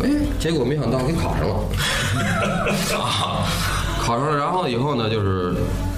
[0.03, 1.55] 哎，结果没想到给考上了，
[2.99, 3.47] 啊，
[4.05, 4.37] 考上了。
[4.37, 5.55] 然后以后呢，就是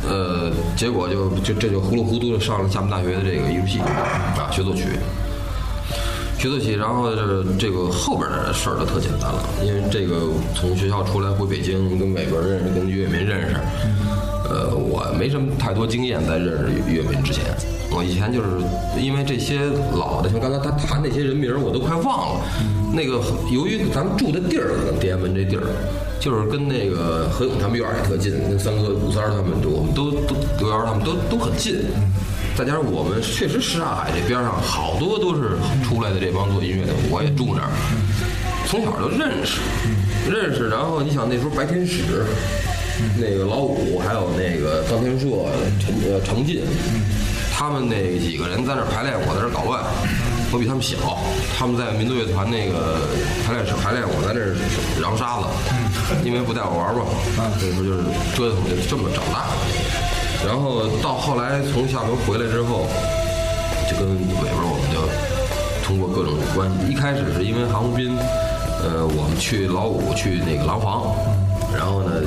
[0.06, 4.84] 呃，结果就就这就糊里糊涂的上了厦门大学的这个艺术系啊，学作曲。
[6.38, 13.56] 学作曲，然后这这个后边的事儿就特简单了，因为这个从学校出来回北京，跟美国人认识，跟岳民认识。
[14.48, 17.42] 呃，我没什么太多经验，在认识岳民之前，
[17.90, 18.62] 我以前就是
[19.00, 19.58] 因为这些
[19.96, 22.40] 老的，像刚才他谈那些人名，我都快忘了。
[22.94, 23.18] 那个
[23.50, 25.66] 由于咱们住的地儿，可能天安门这地儿，
[26.20, 31.82] 就是跟那个何勇他们院儿也特近，跟三哥、武三他们，我们都都刘源他们都都很近。
[32.56, 37.70] 再加上我们确实什刹海这边上好多都是出来的这帮做音乐的，我也住那儿，
[38.66, 39.60] 从小就认识，
[40.30, 40.68] 认识。
[40.68, 42.24] 然后你想那时候白天使。
[43.20, 46.64] 那个老五，还有那个张天硕、陈呃程进，
[47.52, 49.84] 他们那几个人在那排练，我在那搞乱。
[50.50, 50.96] 我比他们小，
[51.58, 53.04] 他们在民族乐团那个
[53.44, 54.56] 排练室排练，我在那儿
[55.04, 55.44] 扬沙子，
[56.24, 57.04] 因为不带我玩嘛。
[57.60, 58.00] 所以说就是
[58.32, 59.52] 折腾，就这么长大的。
[60.46, 62.86] 然后到后来从厦门回来之后，
[63.90, 65.02] 就跟伟伟我们就
[65.84, 68.16] 通过各种关系，一开始是因为韩红斌，
[68.80, 71.12] 呃，我们去老五去那个廊坊。
[71.74, 72.22] 然后呢，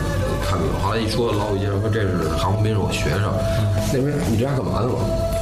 [0.46, 3.34] 看后来一说老五介绍说这是韩红斌是我学生，
[3.92, 5.00] 那边你这家干嘛的吗？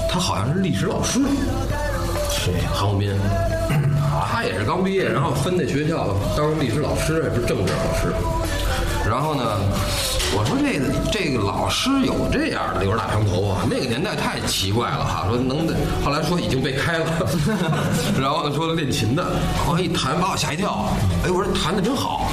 [0.07, 1.19] 他好像是历史老师，
[2.29, 2.53] 谁？
[2.71, 3.11] 韩红斌，
[4.31, 8.13] 他也是刚毕业，然后分那学校当历史老师，也不是政治老师。
[9.07, 9.43] 然后呢，
[10.35, 10.79] 我说这
[11.11, 15.25] 这个老师有这样的留着大长头发，那个年代太奇怪了哈。
[15.27, 15.65] 说能，
[16.03, 17.05] 后来说已经被开了。
[18.19, 19.23] 然后呢，说练琴的，
[19.65, 20.89] 我一弹把我吓一跳，
[21.23, 22.29] 哎，我说弹的真好。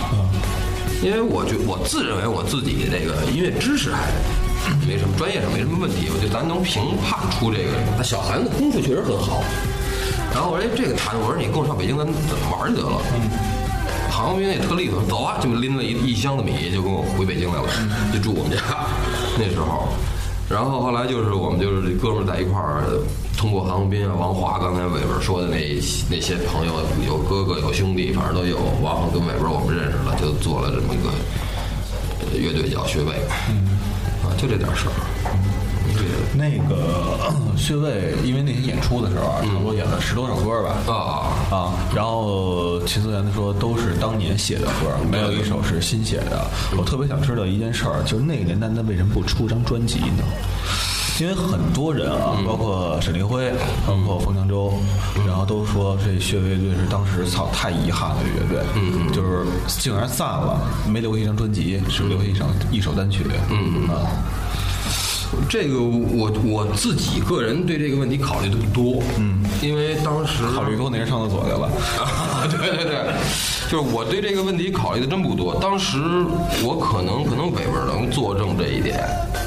[1.02, 4.10] 因为我觉我自认为我自己这个音乐知识还
[4.86, 7.70] 没什么，专业上没什么问题，我觉得咱能评判出这个。
[7.96, 9.44] 那小韩的功夫确实很好。
[10.32, 12.98] 然后我说，哎，这个弹，我说你跟我上北京，咱怎么玩去得了？
[14.22, 17.68] 红斌也特利索，走啊，就拎了一一箱子米，就跟我回北京来了，
[18.12, 18.58] 就住我们家。
[19.38, 19.88] 那时候，
[20.48, 22.84] 然后后来就是我们就是哥们在一块儿。
[23.36, 25.58] 通过韩红斌啊、王华，刚才伟文说的那
[26.08, 26.72] 那些朋友，
[27.04, 28.56] 有哥哥有兄弟，反正都有。
[28.80, 33.16] 王跟伟文我们认识了，就做了这么一个乐队叫学位，
[34.22, 34.94] 啊，就这点事儿。
[36.34, 40.92] 那个穴位， 因为那天演出的时候啊，差不多演了十多首歌吧。
[40.92, 40.96] 啊
[41.54, 41.72] 啊！
[41.94, 46.46] 然后秦思源说都是当年写的歌，没有一首是新写的。
[46.76, 50.24] 我特别想知道一件事儿，就是那个年代他为什么不出张专辑呢？
[51.20, 53.52] 因为很多人啊，包括沈凌辉，
[53.86, 54.74] 包括冯江洲，
[55.24, 64.10] 然后都说这穴位乐队是当时操太遗憾的乐队，嗯就是竟然散了，没留下一张专辑，只留下一首一首单曲，嗯啊。
[65.48, 71.70] 这个我我自己个人对这个问题考虑的不多，嗯，因为当时考虑多，那人上厕所去了，
[72.50, 73.12] 对对对，
[73.70, 75.54] 就是我对这个问题考虑的真不多。
[75.60, 75.98] 当时
[76.62, 79.04] 我可能可能伟伟能作证这一点。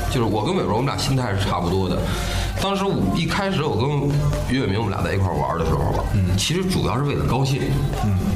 [0.10, 2.02] 就是我跟伟文我们俩心态是差不多的。
[2.62, 3.88] 当时我一开始我跟
[4.50, 6.04] 岳伟明我们俩在一块玩的时候吧，
[6.38, 7.62] 其实主要是为了高兴，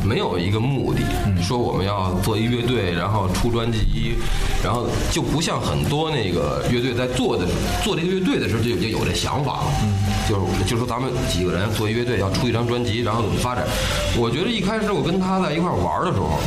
[0.05, 1.01] 没有一个目的，
[1.41, 4.15] 说我们要做一乐队，然后出专辑，
[4.63, 7.45] 然后就不像很多那个乐队在做的
[7.83, 9.71] 做这个乐队的时候就已经有这想法了，
[10.29, 13.65] 就是就说咱们几个人做一乐队要出一张专辑，然后怎么发展。
[14.17, 16.39] 我觉得一开始我跟他在一块玩的时候，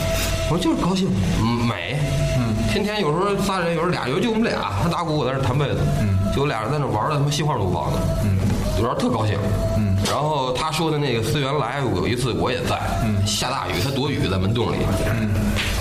[0.49, 1.09] 我说就是高兴，
[1.41, 1.99] 嗯，美，
[2.39, 8.37] 嗯，天天有时候仨人，有时候俩，有时候就我们俩，他打鼓我在那弹贝斯，嗯，就俩人在那玩的他妈心花怒放的，嗯，
[8.79, 9.39] 有时候特高兴，
[9.79, 15.31] 嗯，然后他说的那个思源来，有一次我也在，嗯，下大雨，他躲雨在门洞里，嗯，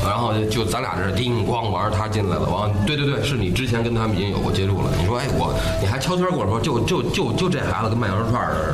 [0.05, 8.73] 然后就咱俩这叮咣玩，他进来了，完，对对对，是你之前跟他们已经有过接触了，你说哎我，你还悄悄跟我说，就就就就这孩子跟卖羊肉串似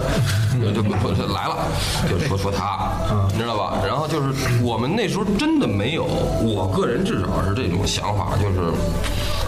[0.60, 1.58] 的，就就就来了，
[2.10, 2.92] 就说说他，
[3.32, 3.78] 你知道吧？
[3.86, 8.72] 然后就是我们那时候真的没有，我个人至少是这种想法，就是。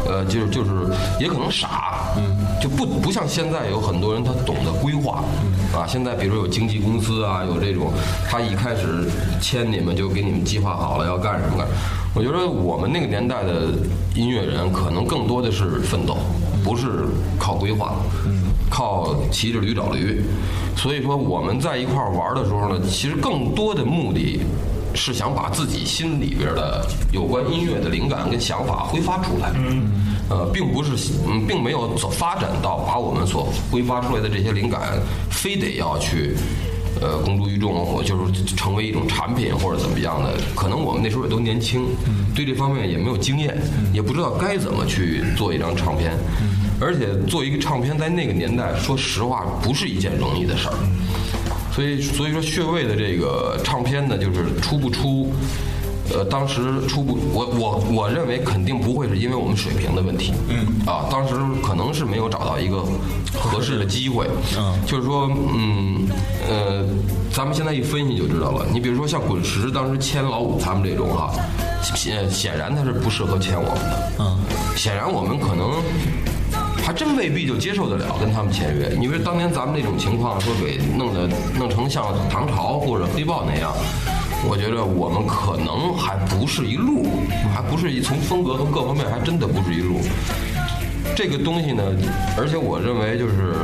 [0.03, 0.71] 呃，就是就是，
[1.19, 7.91] 也可能傻，嗯，就不不像现在有很多人他懂得规划，嗯，啊，现在比如说有经纪公司啊，有这种，
[8.29, 9.07] 他一开始
[9.41, 11.65] 签你们就给你们计划好了要干什么干。
[12.13, 13.69] 我觉得我们那个年代的
[14.13, 16.17] 音乐人可能更多的是奋斗，
[16.63, 17.05] 不是
[17.39, 20.23] 靠规划，嗯，靠骑着驴找驴。
[20.75, 24.41] 所以说我们在一块儿玩的时候呢，其实更多的目的。
[24.93, 29.89] 是想把自己心里边的有关音乐的灵感跟想法挥发出来，嗯，
[30.30, 34.99] 呃，并不是，嗯，并没有走发展到把我们所挥发出来的这些灵感，
[35.30, 36.36] 非得要去，
[37.01, 40.34] 呃，公诸于众，就是成为一种产品或者怎么样的。
[40.56, 41.86] 可能我们那时候也都年轻，
[42.36, 43.58] 对这方面也没有经验，
[43.93, 46.12] 也不知道该怎么去做一张唱片，
[46.80, 50.75] 而且做一个唱片在那个年代，说实话不是一件容易的事儿。
[51.73, 55.31] 所以，所以说，穴位的这个唱片呢，就是出不出，
[56.13, 62.84] 呃，当时出不，我我我认为肯定不会是因为我们水平的问题，嗯，啊，当时可能是没有找到一个
[63.34, 66.07] 合适的机会，嗯，就是说，嗯，
[66.49, 66.86] 呃，
[67.31, 68.65] 咱们现在一分析就知道了。
[68.73, 71.31] 你比如说像滚石当时签老五他们这种哈，
[71.95, 74.38] 显显然他是不适合签我们的，嗯，
[74.75, 75.71] 显然我们可能。
[76.83, 78.91] 还真未必就接受得了跟他们签约。
[78.99, 83.71] 你说当年咱们那种情况，说给弄得弄成像唐朝或者黑豹那样，
[84.47, 87.05] 我觉得我们可能还不是一路，
[87.53, 90.01] 还不是一从风格和各方面还真的不是一路。
[91.15, 91.83] 这个东西呢，
[92.37, 93.55] 而且我认为就是。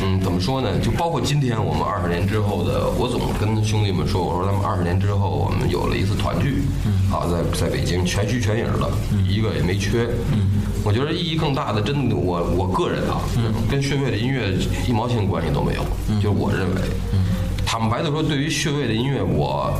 [0.00, 0.78] 嗯，怎么说呢？
[0.78, 8.88] 就包括今天我们二十年之后的，我总跟兄弟们说，我说咱们二十年之后，我们有了一次团聚，嗯啊，在在北京全虚全影的，
[9.26, 10.06] 一个也没缺。
[10.30, 10.57] 嗯，
[10.88, 13.20] 我觉得意义更大的，真的，我我个人啊，
[13.70, 14.54] 跟穴位的音乐
[14.88, 15.82] 一毛钱关系都没有。
[16.16, 16.80] 就是我认为，
[17.66, 19.70] 坦白的说，对于穴位的音乐，我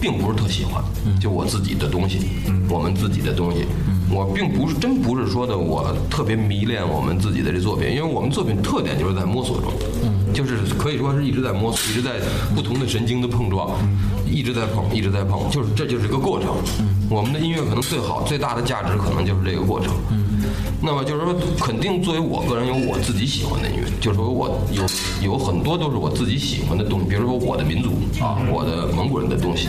[0.00, 0.82] 并不是特喜欢。
[1.20, 2.18] 就我自己的东西，
[2.68, 3.66] 我们自己的东西。
[4.10, 9.70] 我并不是真不是说的，我特别迷恋我们自己的这作品，因为我们作品特点就是在摸索中，
[10.34, 12.14] 就是 可以说是一直在摸索，一直在
[12.56, 13.70] 不同的神经的碰撞，
[14.26, 16.56] 一直在碰，一直在碰，就是这就是一个过程。
[17.08, 19.94] 我们的音乐可能最好最大的价值可能就是这个过程。
[20.80, 24.84] 那么就是说，肯定作为我个人有我自己喜欢的音乐，就是说我有
[25.22, 27.90] 有很多都是我自己喜欢的东西，比如说我的民族
[28.22, 29.68] 啊，我的蒙古人的东西。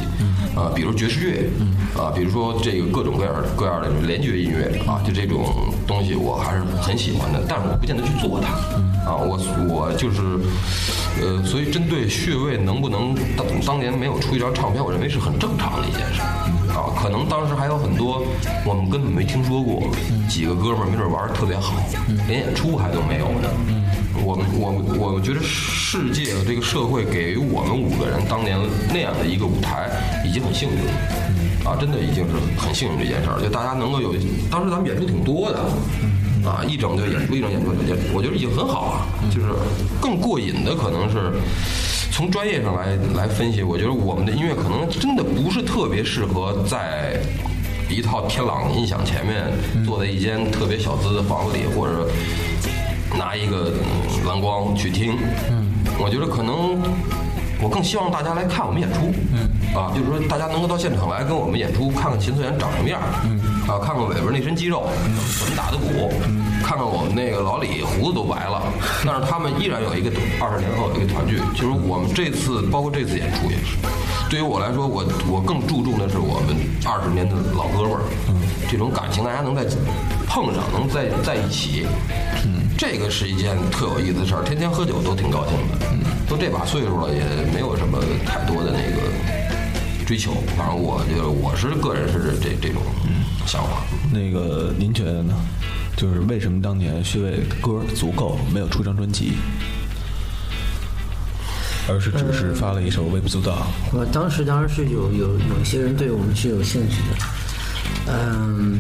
[0.56, 5.46] 啊，比如爵士乐，啊，比如说这个各种各样各样的联觉音乐啊，就这种
[5.88, 8.56] 东西我还是很喜欢的，但是我不见得去做它。
[9.10, 10.20] 啊，我我就是，
[11.22, 16.22] 呃，所以针对穴位能不能当当年没有出一张唱片，我认为是很正常的一件事。
[16.80, 18.24] 啊，可能当时还有很多
[18.66, 19.84] 我们根本没听说过，
[20.30, 21.74] 几个哥们儿没准玩的特别好，
[22.26, 23.50] 连演出还都没有呢。
[24.24, 29.90] 我们我我觉得世界这个社会给予我们五个人当年那样的一个舞台，
[30.26, 33.42] 已经很幸运了，啊，真的已经是很幸运这件事儿。
[33.42, 34.14] 就大家能够有，
[34.50, 35.60] 当时咱们演出挺多的，
[36.48, 39.08] 啊，一整就演出，一整演出，也我觉得已经很好了。
[39.32, 39.52] 就是
[40.00, 41.36] 更过瘾的，可能是
[42.20, 47.18] 从专业上来来分析，我觉得我们的音乐可能真的不是特别适合在
[47.90, 49.46] 一套天朗音响前面，
[49.86, 52.10] 坐在一间特别小资的房子里，或者。
[53.18, 53.74] 拿一个
[54.28, 55.18] 蓝光去听，
[55.50, 55.66] 嗯，
[56.00, 56.80] 我觉得可能
[57.62, 63.38] 我更希望大家来看我们演出，嗯，啊，就是说大家能够到现场来跟我们演出，看看秦思源长什么样，嗯，
[63.68, 64.88] 啊，看看尾巴那身肌肉，
[65.40, 68.64] 怎么打的鼓，嗯，看看我们那个老李胡子都白了，
[69.06, 73.76] 但是他们依然有一个二十年后有一个团聚，就是我们这次包括这次演出也是，
[74.30, 76.56] 对于我来说，我我更注重的是我们
[76.90, 79.64] 二十年的老哥们儿，嗯，这种感情大家能在
[80.26, 81.86] 碰上，能在在一起，
[82.44, 82.66] 嗯。
[82.80, 85.86] 这个是一件特有意思的事儿，天天喝酒都挺高兴的。
[85.92, 87.22] 嗯，都这把岁数了，也
[87.54, 90.32] 没有什么太多的那个追求。
[90.58, 92.82] 反正我觉得我是个人是这这种
[93.46, 93.84] 想法。
[94.12, 95.34] 那个您觉得呢？
[95.98, 97.32] 就是为什么当年薛岳
[97.62, 99.34] 歌足够，没有出张专辑，
[101.90, 103.68] 而是只是发了一首《微不足道》。
[103.98, 107.26] 我当时当然是有有有些人对我们是有兴趣的，
[108.14, 108.80] 嗯，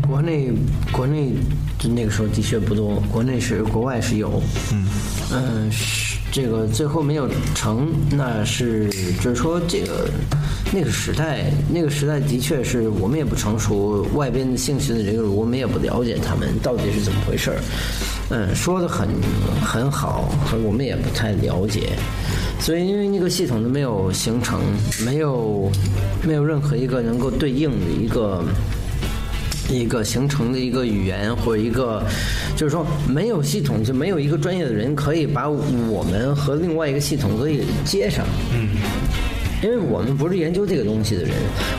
[0.00, 0.50] 国内
[0.90, 1.34] 国内
[1.78, 4.42] 就那个时候的确不多，国内是国外是有，
[4.72, 4.86] 嗯，
[5.30, 8.88] 嗯，是这个最后没有成，那是
[9.20, 10.08] 就是说这个
[10.72, 17.56] 那个时代，那个时代的确是我们也不成熟，外边的兴趣的人我们也不了解他们到底是怎么回事儿，
[18.30, 19.08] 嗯，说的很
[19.64, 20.28] 很好，
[20.64, 21.90] 我们也不太了解。
[22.60, 24.60] 所以，因为那个系统都没有形成，
[25.04, 25.70] 没有
[26.22, 28.44] 没有任何一个能够对应的一个
[29.68, 32.02] 一个形成的一个语言或者一个，
[32.56, 38.24] 就是说没有系统就没有一个专业的人可以把我们和另外一个系统可以接上。
[38.52, 38.68] 嗯。
[39.60, 41.32] 因为我们不是研究这个东西的人，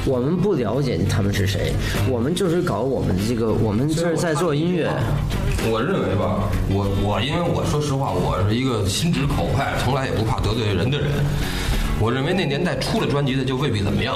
[0.05, 1.71] 我们不了解他们是谁，
[2.09, 4.91] 我们就是搞我们这个，我们这是在做音乐。
[5.71, 11.07] 我认为吧，我我因为我说实话，我是一个心直口快，从来也不怕得罪人的人。
[12.01, 14.15] 我认为那年代出了专辑的就未必怎么样，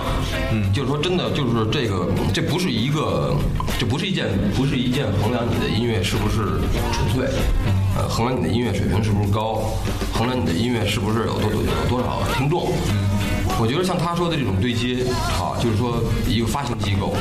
[0.52, 3.36] 嗯，就是说真的，就是这个，这不是一个，
[3.78, 4.26] 这不是一件，
[4.56, 6.62] 不是一件衡量你的音乐是不是
[6.94, 7.28] 纯粹，
[7.98, 9.70] 呃，衡量你的音乐水平是不是高，
[10.14, 13.10] 衡量你的音乐是不是有多有多少听众，嗯。
[13.60, 15.06] 我觉得像他说的这种对接，
[15.38, 17.14] 啊，就是说一个发行机构，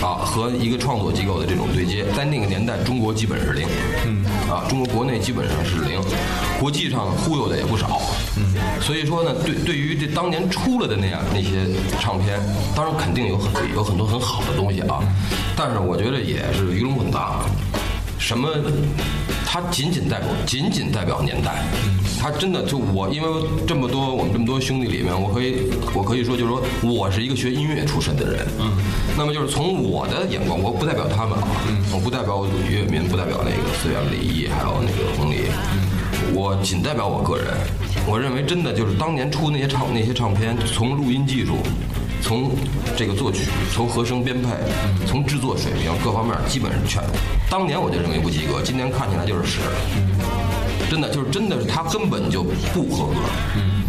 [0.00, 3.68] 啊和一个创作机构的这种对接，在那个年代，中国基本是零，
[4.06, 6.00] 嗯，啊，中国国内基本上是零，
[6.58, 8.00] 国际上忽悠的也不少，
[8.38, 8.54] 嗯，
[8.86, 11.66] 所以说呢，对对于这当年出了的那样那些
[11.98, 12.38] 唱片，
[12.72, 15.02] 当然肯定有很有很多很好的东西啊，
[15.56, 17.40] 但是我觉得也是鱼龙混杂，
[18.16, 18.48] 什么，
[19.44, 21.64] 它仅仅代表仅仅代表年代。
[22.18, 23.28] 它真的就我，因为
[23.66, 28.46] 这么多我们这么多兄弟里面，我可以我可以说，就是说我是一个学音乐出身的人。
[28.60, 28.72] 嗯。
[29.18, 31.48] 那么就是从我的眼光，我不代表他们啊。
[31.68, 31.84] 嗯。
[31.92, 35.42] 我不代表岳民，不代表那个思源、李毅，还有那个红礼。
[35.74, 35.95] 嗯。
[36.34, 37.46] 我仅代表我个人。
[38.06, 41.58] 我认为真的就是当年出那些唱那些唱片，从录音技术，
[42.22, 42.50] 从
[42.96, 44.48] 这个作曲，从和声编配，
[45.06, 47.02] 从制作水平各方面，基本上全。
[47.50, 49.60] 当年我就认为不及格，今年看起来就是屎。
[49.96, 50.16] 嗯。
[50.88, 53.18] 真的就是真的是他根本就不合格，
[53.56, 53.82] 嗯，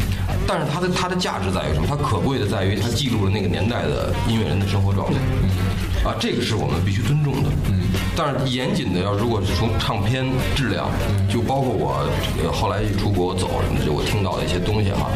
[0.47, 1.85] 但是它的它的价值在于什么？
[1.87, 7.85] 它可贵的在于它记录了那个年代的音乐人的生活状态，嗯，啊，这个是我们必须尊重的，嗯，
[8.17, 10.89] 但是严谨的要如果是从唱片质量，
[11.31, 12.09] 就包括我
[12.51, 15.07] 后来一出国走什么的，就我听到的一些东西哈。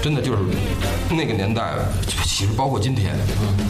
[0.00, 0.38] 真的就是
[1.10, 1.74] 那个年代，
[2.24, 3.12] 其实包括今天，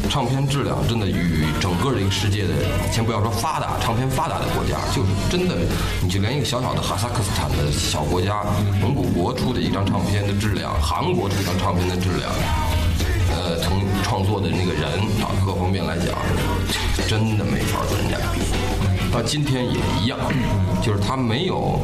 [0.09, 2.55] 唱片质量真的与整个这个世界的，
[2.93, 5.57] 先不要说发达唱片发达的国家，就是真的，
[6.01, 8.45] 你就连一个小小的哈萨克斯坦的小国家，
[8.81, 12.31] 蒙古国出的一张唱片的质量，韩国出一张唱片的质量，
[13.35, 14.85] 呃，从创作的那个人
[15.25, 16.15] 啊各方面来讲，
[17.09, 18.68] 真的没法跟人家比。
[19.13, 20.19] 到今天也一样，
[20.83, 21.81] 就是他没有。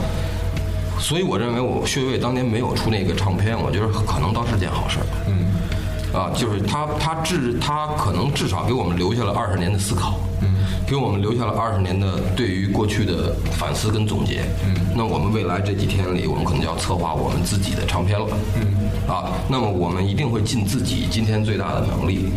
[0.99, 5.07] 所以我认为，我薛岳当年没有出那个唱片，我觉得可能倒是件好事儿。
[5.27, 10.55] 嗯，啊，就是他他至他可能至少给我们留下了二十年的思考，嗯，
[10.87, 14.45] 给我们留下了二十年的对于过去的反思跟总结。
[14.65, 18.27] 嗯，那我们未来这几天里，我们可能就要策划我们自己的唱片了。
[18.55, 22.29] 嗯，啊，那么我们一定会尽自己今天最大的能力。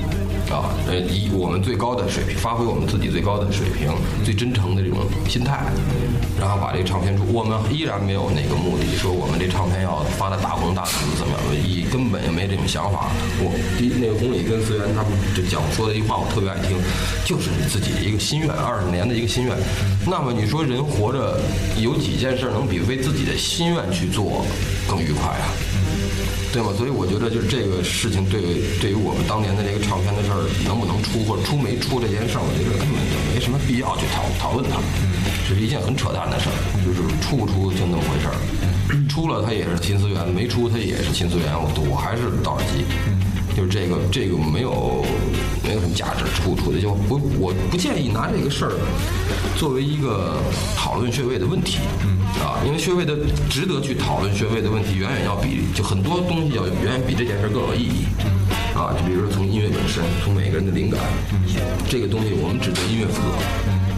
[0.52, 3.92] 啊，呃，以我们最高的水平，发挥我们自己最高的水平，
[4.24, 5.66] 最真诚的这种心态，
[6.40, 7.24] 然后把这个唱片出。
[7.34, 11.42] 我们依然没有那个目的，说我们这唱片要发的大红大紫怎么样？
[11.68, 13.12] 以根本也没这种想法。
[13.40, 16.78] 我第那个公里跟思源他们这讲说的一句话，我特别爱听，
[17.26, 19.56] 就是你自己的一个心愿，二十年的一个心愿。
[20.08, 21.40] 那么你说人活着
[21.78, 24.46] 有几件事能比为自己的心愿去做
[24.88, 25.52] 更愉快啊？
[26.58, 26.74] 对吗？
[26.76, 28.42] 所以我觉得就是这个事情对
[28.82, 34.82] 对于我们当年的这个唱片的事儿能不能出或者出没出这件事儿，我觉得根本就没什么必要去讨讨论它。
[35.06, 38.34] 嗯，这是一件很扯淡的事儿，就是出不出就那么回事儿。
[39.08, 42.82] 出了它也是新资源，没出它也是新资源，我我还是道尔基。
[43.58, 45.04] 嗯，就是这个这个没有
[45.64, 48.72] 没有什么价值，处处的就不我不建议拿这个事儿
[49.58, 50.38] 作为一个
[50.76, 51.80] 讨论穴位的问题。
[52.04, 52.18] 嗯。
[52.38, 53.18] 啊，因为穴位的
[53.50, 58.06] 值得去讨论穴位的问题，远远要比就很多东西要远远比这件事更有意义。
[58.76, 61.02] 啊，就比如说从音乐本身，从每个人的灵感，
[61.90, 63.34] 这个东西我们只对音乐负责。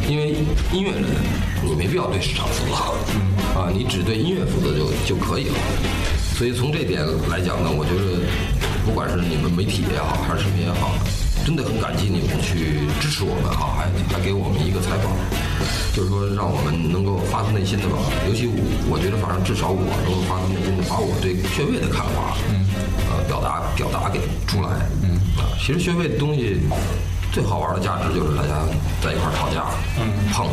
[0.08, 0.36] 因为
[0.72, 1.04] 音乐人
[1.62, 3.60] 你没必要对市场负责。
[3.60, 5.56] 啊，你只对音乐负责就就可以了。
[6.38, 8.24] 所以从这点来讲呢，我觉得
[8.90, 10.98] 不管是你们媒体也好，还是什么也好。
[11.46, 15.14] 真的很感激你们去支持我们哈，还还给我们一个采访，
[15.94, 18.58] 就是说让我们能够发自内心的吧，尤其我
[18.90, 22.66] 我觉得反正至少我能够发自内心的把我对穴位的看法，嗯，
[23.14, 24.20] 呃，表达表达给
[24.50, 24.74] 出来，
[25.06, 26.58] 嗯，啊，其实穴位的东西
[27.32, 28.68] 最最好玩的价值就是大家
[29.02, 29.64] 在一块儿吵架，
[29.96, 30.46] 嗯碰，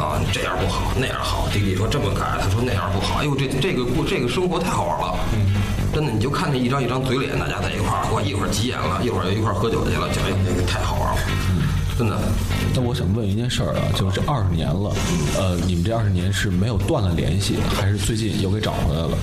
[0.00, 1.46] 啊，这样不好，那样好。
[1.52, 3.20] 弟弟说这么改，他说那样不好。
[3.20, 5.18] 哎呦，这这个过这个生活太好玩了，
[5.96, 11.20] 真的，你就看那一张一张嘴脸，大家在一块儿，哇，一会儿急眼了，一会儿又一块儿喝酒去了，哎，这个太好玩了，
[11.96, 12.18] 真的。
[12.74, 14.92] 那我想问一件事儿啊，就是这二十年了，
[15.38, 19.16] 呃，你们这二十年是没有断了联系，还是最近又给找回来了？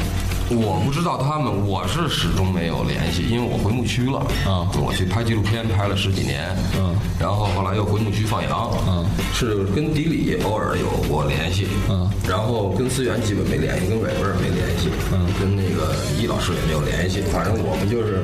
[0.50, 4.20] 我不知道他们，我是始终没有联系，因为我回牧区了。
[4.46, 6.56] 啊我去拍纪录片拍了十几年。
[6.78, 8.72] 嗯，然后后来又回牧区放羊。
[8.88, 11.68] 嗯，是跟迪里偶尔有过联系。
[11.90, 14.90] 嗯，然后跟思源基本没联系，跟伟文也没联系。
[15.12, 17.22] 嗯，跟那个易老师也没有联系。
[17.32, 18.22] 反正我们就是，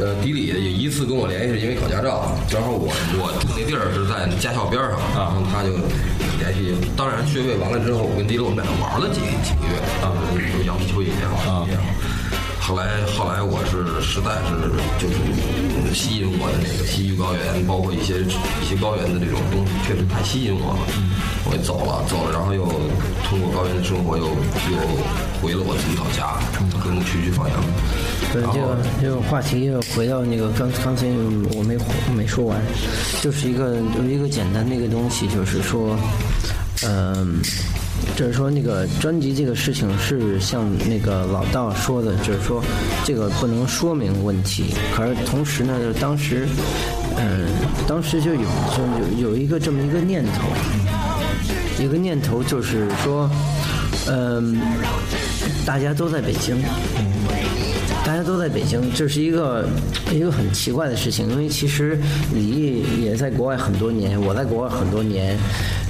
[0.00, 2.90] 呃，迪里也一次跟我联系是因为考驾照，然后我
[3.20, 5.76] 我住那地儿是在驾校边上，然后他就
[6.42, 6.74] 联系。
[6.96, 10.10] 当然学费完了之后，我跟迪乐我们俩玩了几几个月啊，
[10.52, 11.62] 就养球也好。
[11.62, 11.84] 啊也好。
[12.62, 14.54] 后来后来我是实在是
[14.96, 15.18] 就是
[15.76, 20.80] 嗯吸引我的那个西域高原，包括一些一些高原的这种东西，确实太吸引我了。
[21.44, 22.64] 我就走了走了，然后又
[23.28, 24.78] 通过高原的生活又又
[25.42, 26.38] 回了我自己老家，
[26.82, 27.58] 跟牧区去放羊。
[28.32, 31.04] 对，然后这个这个话题又回到那个刚刚才
[31.58, 31.76] 我没
[32.14, 32.62] 没说完，
[33.20, 35.98] 就是一个有一个简单的一个东西，就是说，
[36.86, 37.42] 嗯、
[38.16, 42.62] 就是说那个专辑这个事情是像那个老道说的，就是说
[43.04, 46.46] 这个不能说明问题，可是同时呢，就当时，
[47.16, 47.46] 嗯、
[47.86, 50.48] 当时就有就有有一个这么一个念头，
[51.82, 53.30] 一个念头就是说，
[54.08, 54.60] 嗯、
[55.64, 56.56] 大家都在北京。
[58.04, 59.64] 大家都在北京，这是一个
[60.10, 61.96] 一个很奇怪的事情，因为其实
[62.34, 65.38] 李毅也在国外很多年，我在国外很多年，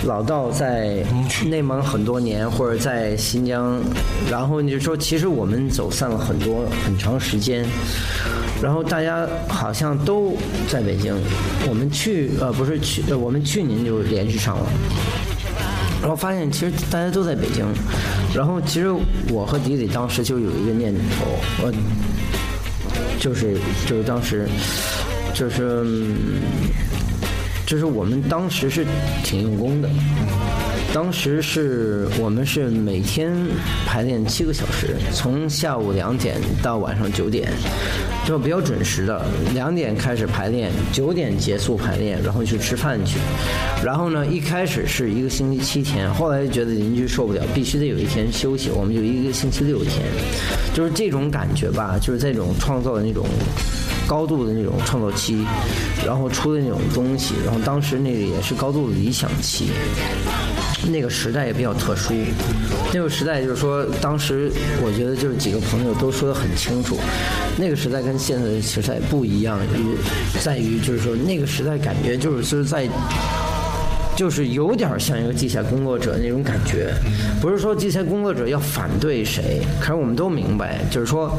[0.05, 1.05] 老道在
[1.49, 3.81] 内蒙很多年，或者在新疆，
[4.29, 7.65] 然后你就说，其实我们走散了很多很长时间，
[8.61, 10.37] 然后大家好像都
[10.69, 11.15] 在北京，
[11.69, 14.67] 我们去呃不是去，我们去年就联系上了。
[16.01, 17.65] 然后发现其实大家都在北京，
[18.35, 18.89] 然后其实
[19.31, 21.27] 我和迪迪当时就有一个念头，
[21.63, 21.73] 我
[23.21, 24.49] 就是就是当时
[25.33, 26.43] 就是嗯
[27.67, 28.85] 就是我们当时是
[29.25, 29.89] 挺用功的，
[30.93, 33.33] 当时是我们是每天
[33.87, 37.51] 排练七个小时，从下午两点到晚上九点，
[38.27, 43.19] 就比较准时的，两点开始排练，九点结束排练，然后去吃饭去。
[43.83, 50.03] 然后呢，一开始是一个星期七天，后来觉得邻居受不了，必须得有一天休息，我们就一个星期六天，
[50.75, 53.25] 就是这种感觉吧，就是这种创造的那种
[54.07, 55.45] 高度的那种创作期，
[56.07, 59.71] 然后出的那种东西，然后当时那个也是高度的理想期。
[60.91, 62.13] 那个时代也比较特殊，
[62.93, 64.51] 那个时代就是说，当时
[64.85, 66.99] 我觉得就是几个朋友都说得很清楚，
[67.57, 69.97] 那个时代跟现在的时代不一样，于
[70.41, 72.89] 在于就是说那个时代感觉就是就是在。
[74.15, 76.93] 就是有点像一个地下工作者那种感觉，
[77.41, 81.35] 不是说地下工作者要反对谁，可是我们都明白，就是说，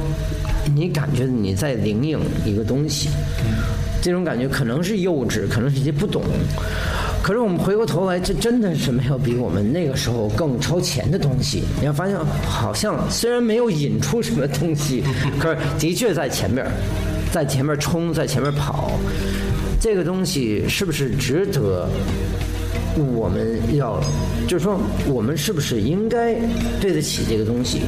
[0.76, 3.10] 你感觉你在领养一个东西，
[4.02, 6.22] 这种感觉可能是幼稚，可能是一些不懂，
[7.22, 11.64] 可是我们回过头来，这真的是没有比我们那个时候更超前的东西。
[11.80, 15.04] 你要发现，好像虽然没有引出什么东西，
[15.40, 16.66] 可是的确在前面，
[17.32, 18.92] 在前面冲，在前面跑，
[19.80, 21.88] 这个东西是不是值得？
[22.98, 24.00] 我们要，
[24.48, 26.36] 就是说，我们是不是应该
[26.80, 27.82] 对得起这个东西？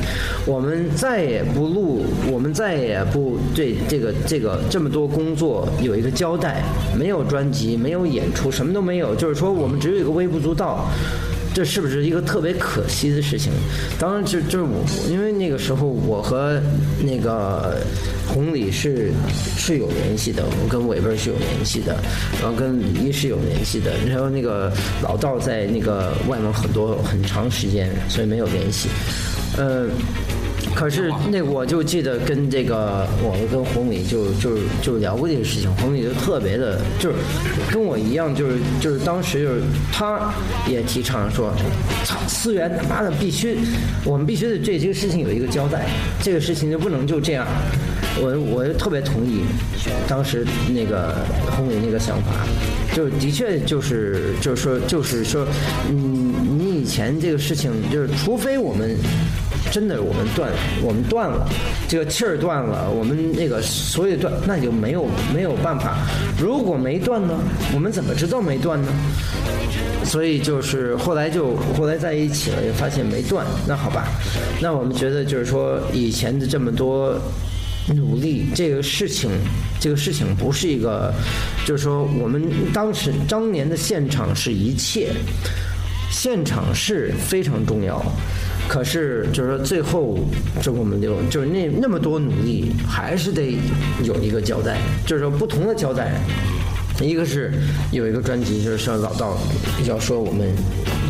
[0.45, 6.63] 我们再也不录，我们再也不对这个这个这么多工作有一个交代，
[6.97, 10.85] 没有专辑，没有演出，什么都没有，就是说，我们只有一个微不足道。
[11.55, 13.49] 这是不是一个特别可惜的事情？
[13.97, 16.61] 当然就，就是我，因为那个时候我和
[17.01, 17.77] 那个
[18.27, 19.13] 红礼是
[19.57, 21.95] 是有联系的，我跟伟文是有联系的，
[22.41, 24.69] 然后跟李毅是有联系的，然后那个
[25.01, 28.89] 老道在那个外面很多很长时间，所以没有联系。
[29.57, 29.89] 嗯，
[30.75, 37.15] 可是那我就记得跟这个我跟红米就就就聊过这个事情，红米就特别的，就是
[37.71, 40.33] 跟我一样，就是就是当时就是他
[40.67, 41.53] 也提倡说，
[42.03, 43.57] 操思源他妈的必须，
[44.03, 45.85] 我们必须得对这个事情有一个交代，
[46.21, 47.47] 这个事情就不能就这样。
[48.19, 49.41] 我我就特别同意
[50.07, 51.15] 当时那个
[51.51, 52.31] 红米那个想法，
[52.93, 55.47] 就的确就是就是说就是说，
[55.89, 58.97] 嗯，你以前这个事情就是，除非我们。
[59.75, 60.49] 真的，我们断，
[60.81, 61.45] 我们断了，
[61.85, 65.97] 这个气儿断了，我们那个所以断，那就没有没有办法。
[66.39, 67.37] 如果没断呢，
[67.73, 68.87] 我们怎么知道没断呢？
[70.05, 73.45] 所以就是后来就后来在一起了，也发现没断。
[73.67, 74.07] 那好吧，
[74.61, 77.13] 那我们觉得就是说以前的这么多
[77.93, 79.29] 努力这个事情，
[79.77, 81.13] 这个事情不是一个，
[81.65, 85.11] 就是说我们当时当年的现场是一切，
[86.09, 88.01] 现场是非常重要。
[88.67, 90.17] 可是，就是说，最后，
[90.61, 93.57] 这我们就就是那那么多努力，还是得
[94.03, 96.13] 有一个交代，就是说不同的交代。
[97.01, 97.51] 一个是
[97.91, 99.37] 有一个专辑，就是像老道
[99.85, 100.47] 要说我们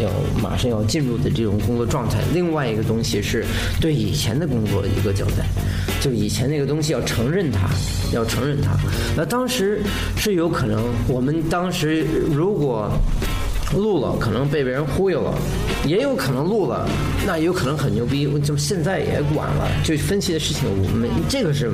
[0.01, 0.09] 要
[0.41, 3.45] 马上要进入的这种工作状态；另外一个东西是
[3.79, 5.45] 对以前的工作一个交代，
[6.01, 7.69] 就以前那个东西要承认它，
[8.11, 8.71] 要承认它。
[9.15, 9.79] 那当时
[10.17, 12.03] 是有可能，我们当时
[12.33, 12.91] 如果
[13.75, 15.33] 录了，可能被别人忽悠了，
[15.85, 16.87] 也有可能录了，
[17.25, 18.25] 那也有可能很牛逼。
[18.41, 21.71] 就现在也晚了，就分析的事情，我们这个是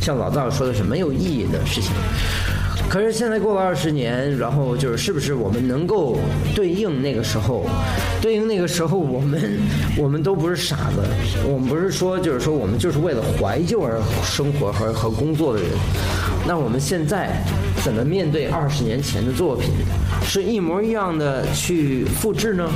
[0.00, 1.92] 像老道说的是没有意义的事情。
[2.88, 6.16] 可是现在过了二十年，然后就是是不是我们能够
[6.54, 7.66] 对应那个时候，
[8.22, 9.58] 对应那个时候，我们
[9.98, 11.02] 我们都不是傻子，
[11.44, 15.70] 我们不是说就是说我们就是为了怀旧而生活和和工作的人。
[16.46, 17.42] 那我们现在
[17.84, 19.70] 怎么面对二十年前的作品？
[20.24, 22.68] 是一模一样的去复制呢，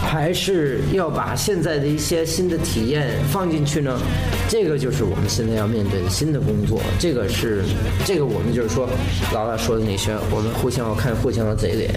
[0.00, 3.98] 还是要把现在的一些新的体验放进去呢？
[4.48, 6.80] 这个就是我们现在要面对的新的工作。
[6.98, 7.64] 这个是
[8.04, 8.88] 这个我们就是说，
[9.32, 11.90] 老大说的那些，我们互相要看互相的嘴脸。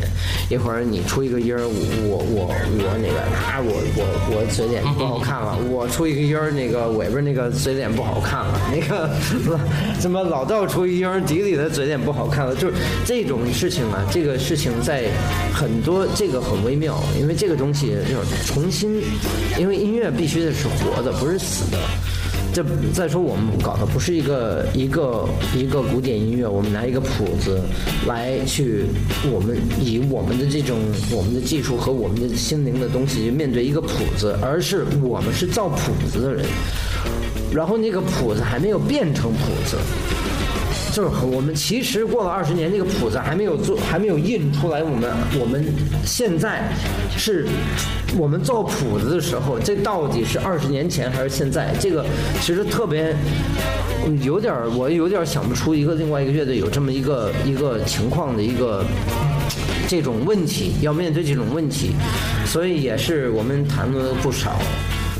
[0.49, 8.59] 一会儿你出一个音儿，我我我那个啊，我我我嘴脸不好看了；我出一个音儿，那个尾巴那个嘴脸不好看了。
[8.71, 9.09] 那个
[9.99, 12.54] 怎么老道出一音儿，底里的嘴脸不好看了？
[12.59, 12.73] 就是
[13.05, 15.09] 这种事情啊，这个事情在
[15.53, 19.01] 很多这个很微妙，因为这个东西就是重新，
[19.59, 21.77] 因为音乐必须得是活的，不是死的。
[22.53, 27.59] 这再说我们搞的不是一个一个一个古典音乐，我们拿一个谱子
[28.07, 28.85] 来去，
[29.29, 30.77] 我们以我们的这种
[31.11, 36.45] 我们的技术和我们的心灵的东西去面对一个谱子，而是我们是造谱子的人，
[37.53, 39.75] 然后那个谱子还没有变成谱子。
[40.95, 44.81] 就是我们其实过了二十年，那个谱子还没有做，还没有印出来。
[44.81, 45.65] 我们我们
[46.05, 46.71] 现在
[47.17, 47.45] 是，
[48.17, 51.75] 我们做谱子的时候，这到底是二十年前还是现在？
[51.81, 52.05] 这个
[52.39, 53.13] 其实特别
[54.21, 58.85] 有点儿，我有点想不出一个另外一个乐队有这么一个一个情况的一个
[59.89, 61.91] 这种问题，要面对这种问题，
[62.45, 64.57] 所以也是我们谈论了不少。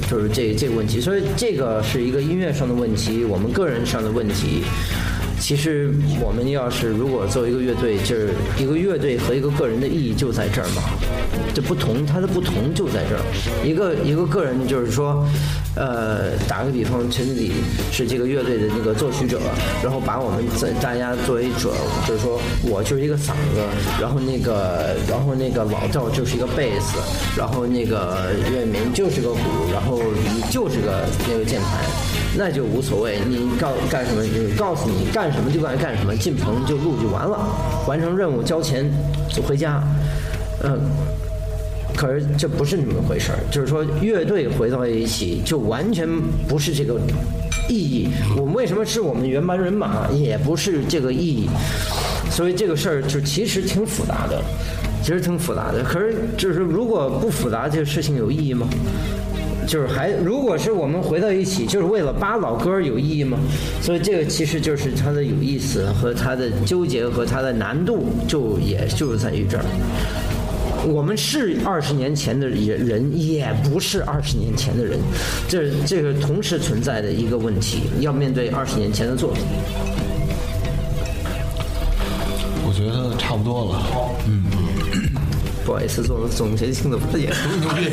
[0.10, 4.64] 就是这这个问题，所以这个是一个音乐上的问题，我们个人上的问题。
[5.40, 10.82] 其实我们要是如果作为一个乐队，就是一个乐队和一个个人的意义就在这儿嘛，
[11.54, 13.22] 这不同，它的不同就在这儿。
[13.64, 15.28] 一个一个个人就是说，
[15.76, 17.52] 呃，打个比方，陈经理
[17.92, 19.40] 是这个乐队的那个作曲者，
[19.84, 21.74] 然后把我们在大家作为者，
[22.08, 23.62] 就是说我就是一个嗓子，
[24.02, 26.98] 然后那个然后那个老赵就是一个贝斯，
[27.38, 29.40] 然后那个岳明就是个鼓，
[29.72, 30.02] 然后
[30.34, 32.25] 你就是个那个键盘。
[32.38, 34.22] 那就无所谓，你告干什么？
[34.24, 37.40] 你告诉你干什么就该干什么，进棚就录就完了，
[37.88, 38.92] 完成任务交钱
[39.30, 39.82] 就回家。
[40.64, 40.80] 嗯，
[41.96, 46.08] 可是这不是那么回事儿，就是说乐队回到一起就完全
[46.48, 47.00] 不是这个
[47.70, 48.10] 意义。
[48.38, 51.50] 我们为什么是我们原班人马，也不是这个意义。
[52.32, 54.42] 所以这个事儿就其实挺复杂的，
[55.02, 55.82] 其实挺复杂的。
[55.84, 58.68] 可是就是如果不复杂，这个事情有意义吗？
[59.68, 63.38] 就是还，如果是我们回到一起，就是为了扒老歌有意义吗？
[63.82, 69.66] 所以这个其实就是它的有意思和它的纠结和它的难度，就也就是在于这儿。
[70.88, 75.00] 我们是二十年前的人，也不是二十年前的人，
[75.48, 79.44] 这这个同时存在的一个问题，要面对二十年前的作品。
[82.68, 83.82] 我觉得差不多了。
[84.28, 84.44] 嗯。
[85.66, 87.86] 不好意思，做总结性的发言，不是牛逼。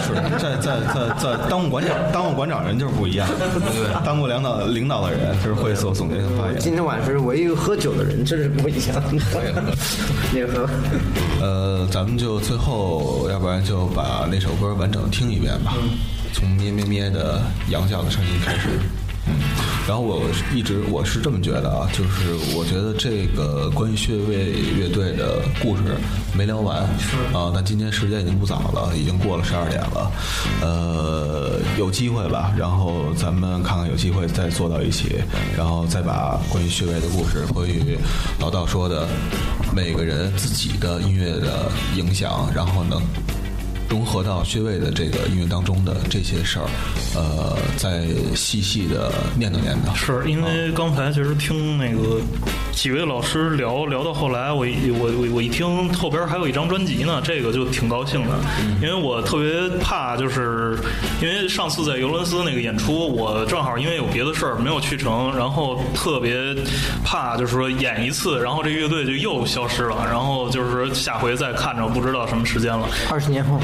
[0.00, 3.28] 是在在在在当过馆长，当过馆长人就是不一样，
[3.74, 6.58] 对，当过领导领导的人就是会做总结性发言。
[6.60, 9.02] 今天晚上是唯一喝酒的人，真是不一样。
[10.32, 10.68] 你喝。
[11.40, 15.74] 呃，咱们就最后，要不然就把那首歌完整听一遍吧，
[16.32, 18.68] 从咩咩咩的羊叫的声音开始。
[19.26, 19.34] 嗯，
[19.88, 20.22] 然后我
[20.54, 25.82] 一直我是这么觉得啊，就是我觉得这个关于穴位乐队的故事
[26.32, 26.78] 没聊完
[27.32, 30.12] 啊，但今天时间已经不早了，已经过了十二点了，
[30.62, 35.16] 呃，有机会吧，然后咱们看看有机会再坐到一起，
[35.56, 37.98] 然后再把关于穴位的故事，关于
[38.38, 39.08] 老道说的
[39.74, 42.96] 每个人自己的音乐的影响，然后呢。
[43.90, 46.66] 融合到薛卫的这个音乐当中的这些事儿，
[47.16, 49.92] 呃，再细细的念叨念叨。
[49.94, 52.20] 是因为刚才其实听那个
[52.70, 58.38] 几位老师聊聊到后来，我我我我一听后边还有一张专辑呢，这个就挺高兴的，
[58.80, 60.78] 因为我特别怕，就是
[61.20, 66.54] 因为上次在尤伦斯那个演出，我正好因为有别的事儿没有去成，然后特别
[67.04, 72.88] 怕就是说演一次，然后这乐队就又消失了，然后就是说下回再看着不知道什么时间了。
[73.10, 73.58] 二十年后，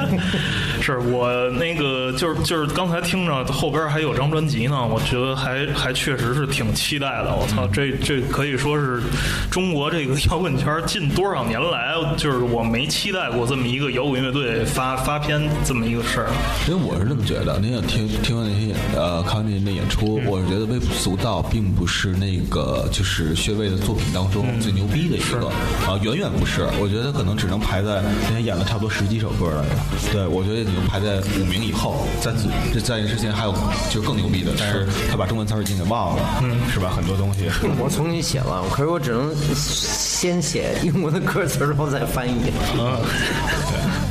[0.80, 7.34] 是我那个就是就是刚才听着后边还有张专辑呢，我觉得还还确实是挺期待的。
[7.34, 9.02] 我操，这这可以说是
[9.50, 16.28] 中国这个摇滚圈近多少年来，就是我没期待过这么一个摇滚乐队发发片这么一个事儿。
[16.68, 25.46] 因为我是这么觉得，您也听听完那些演呃看完那些的演出，我是觉得《微不足道》并不是那个就是薛卫的作品当中最牛逼的一个
[25.86, 26.66] 啊，远远不是。
[26.80, 30.12] 我觉得可能只能排在那天演了差不多十几首歌来着。
[30.12, 32.06] 对，我觉得已经排在五名以后。
[32.20, 32.48] 在此
[32.80, 33.54] 在这之前还有
[33.90, 36.92] 就更牛逼的，但是他把中文词儿已经给忘了，嗯，是吧？
[36.94, 37.50] 很多东西。
[37.78, 42.34] 我重新写了，可是我只能先写英文的歌词，然后再翻译。
[42.78, 42.98] 嗯，
[43.70, 44.06] 对。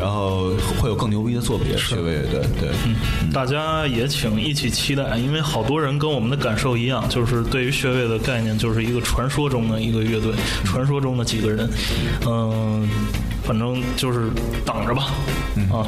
[0.00, 0.50] 然后
[0.80, 2.70] 会有更牛逼的作品，是对对对。
[2.84, 2.96] 嗯
[3.32, 10.32] 大家也请一起期待，因为好多人跟我们的感受一样，就是对于学位的概念就是一个传说中的一个乐队，
[10.64, 11.70] 传说中的几个人。
[12.26, 12.88] 嗯，
[13.46, 14.28] 反正就是
[14.64, 15.12] 等着吧。
[15.72, 15.86] 啊，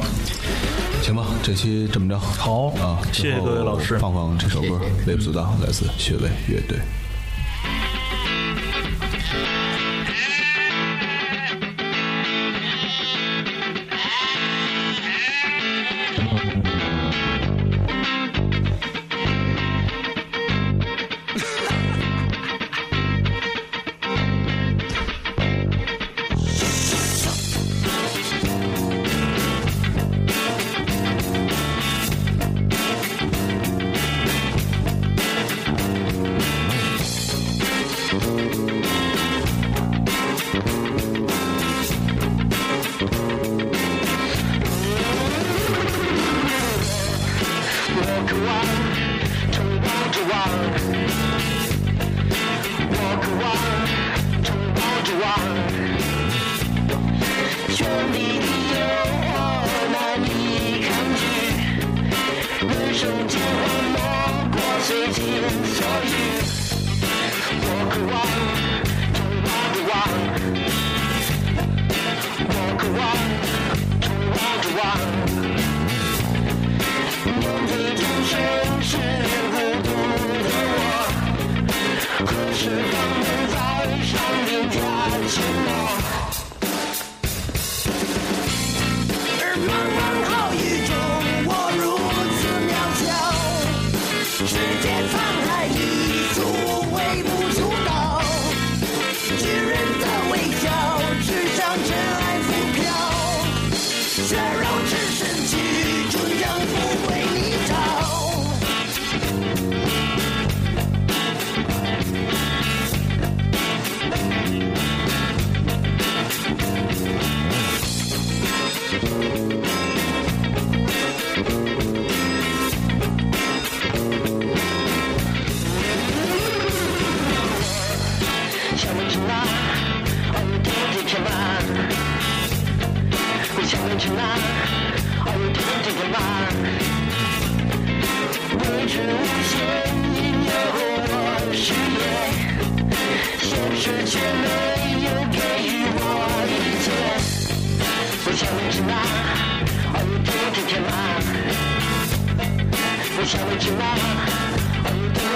[1.01, 2.17] 行吧，这期这么着。
[2.17, 3.99] 好啊，谢谢各位老师。
[3.99, 4.67] 放放这首歌
[5.07, 6.79] 《微不足道》，来自穴位乐队。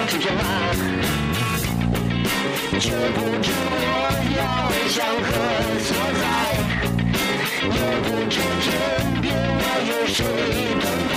[0.08, 0.42] 出现吧，
[2.80, 3.82] 却不知我
[4.38, 4.42] 要
[4.90, 5.28] 向何
[5.80, 5.88] 所
[6.20, 6.24] 在，
[7.64, 8.66] 也不知天
[9.22, 9.26] 边
[9.60, 10.18] 还有谁
[10.82, 11.14] 等待。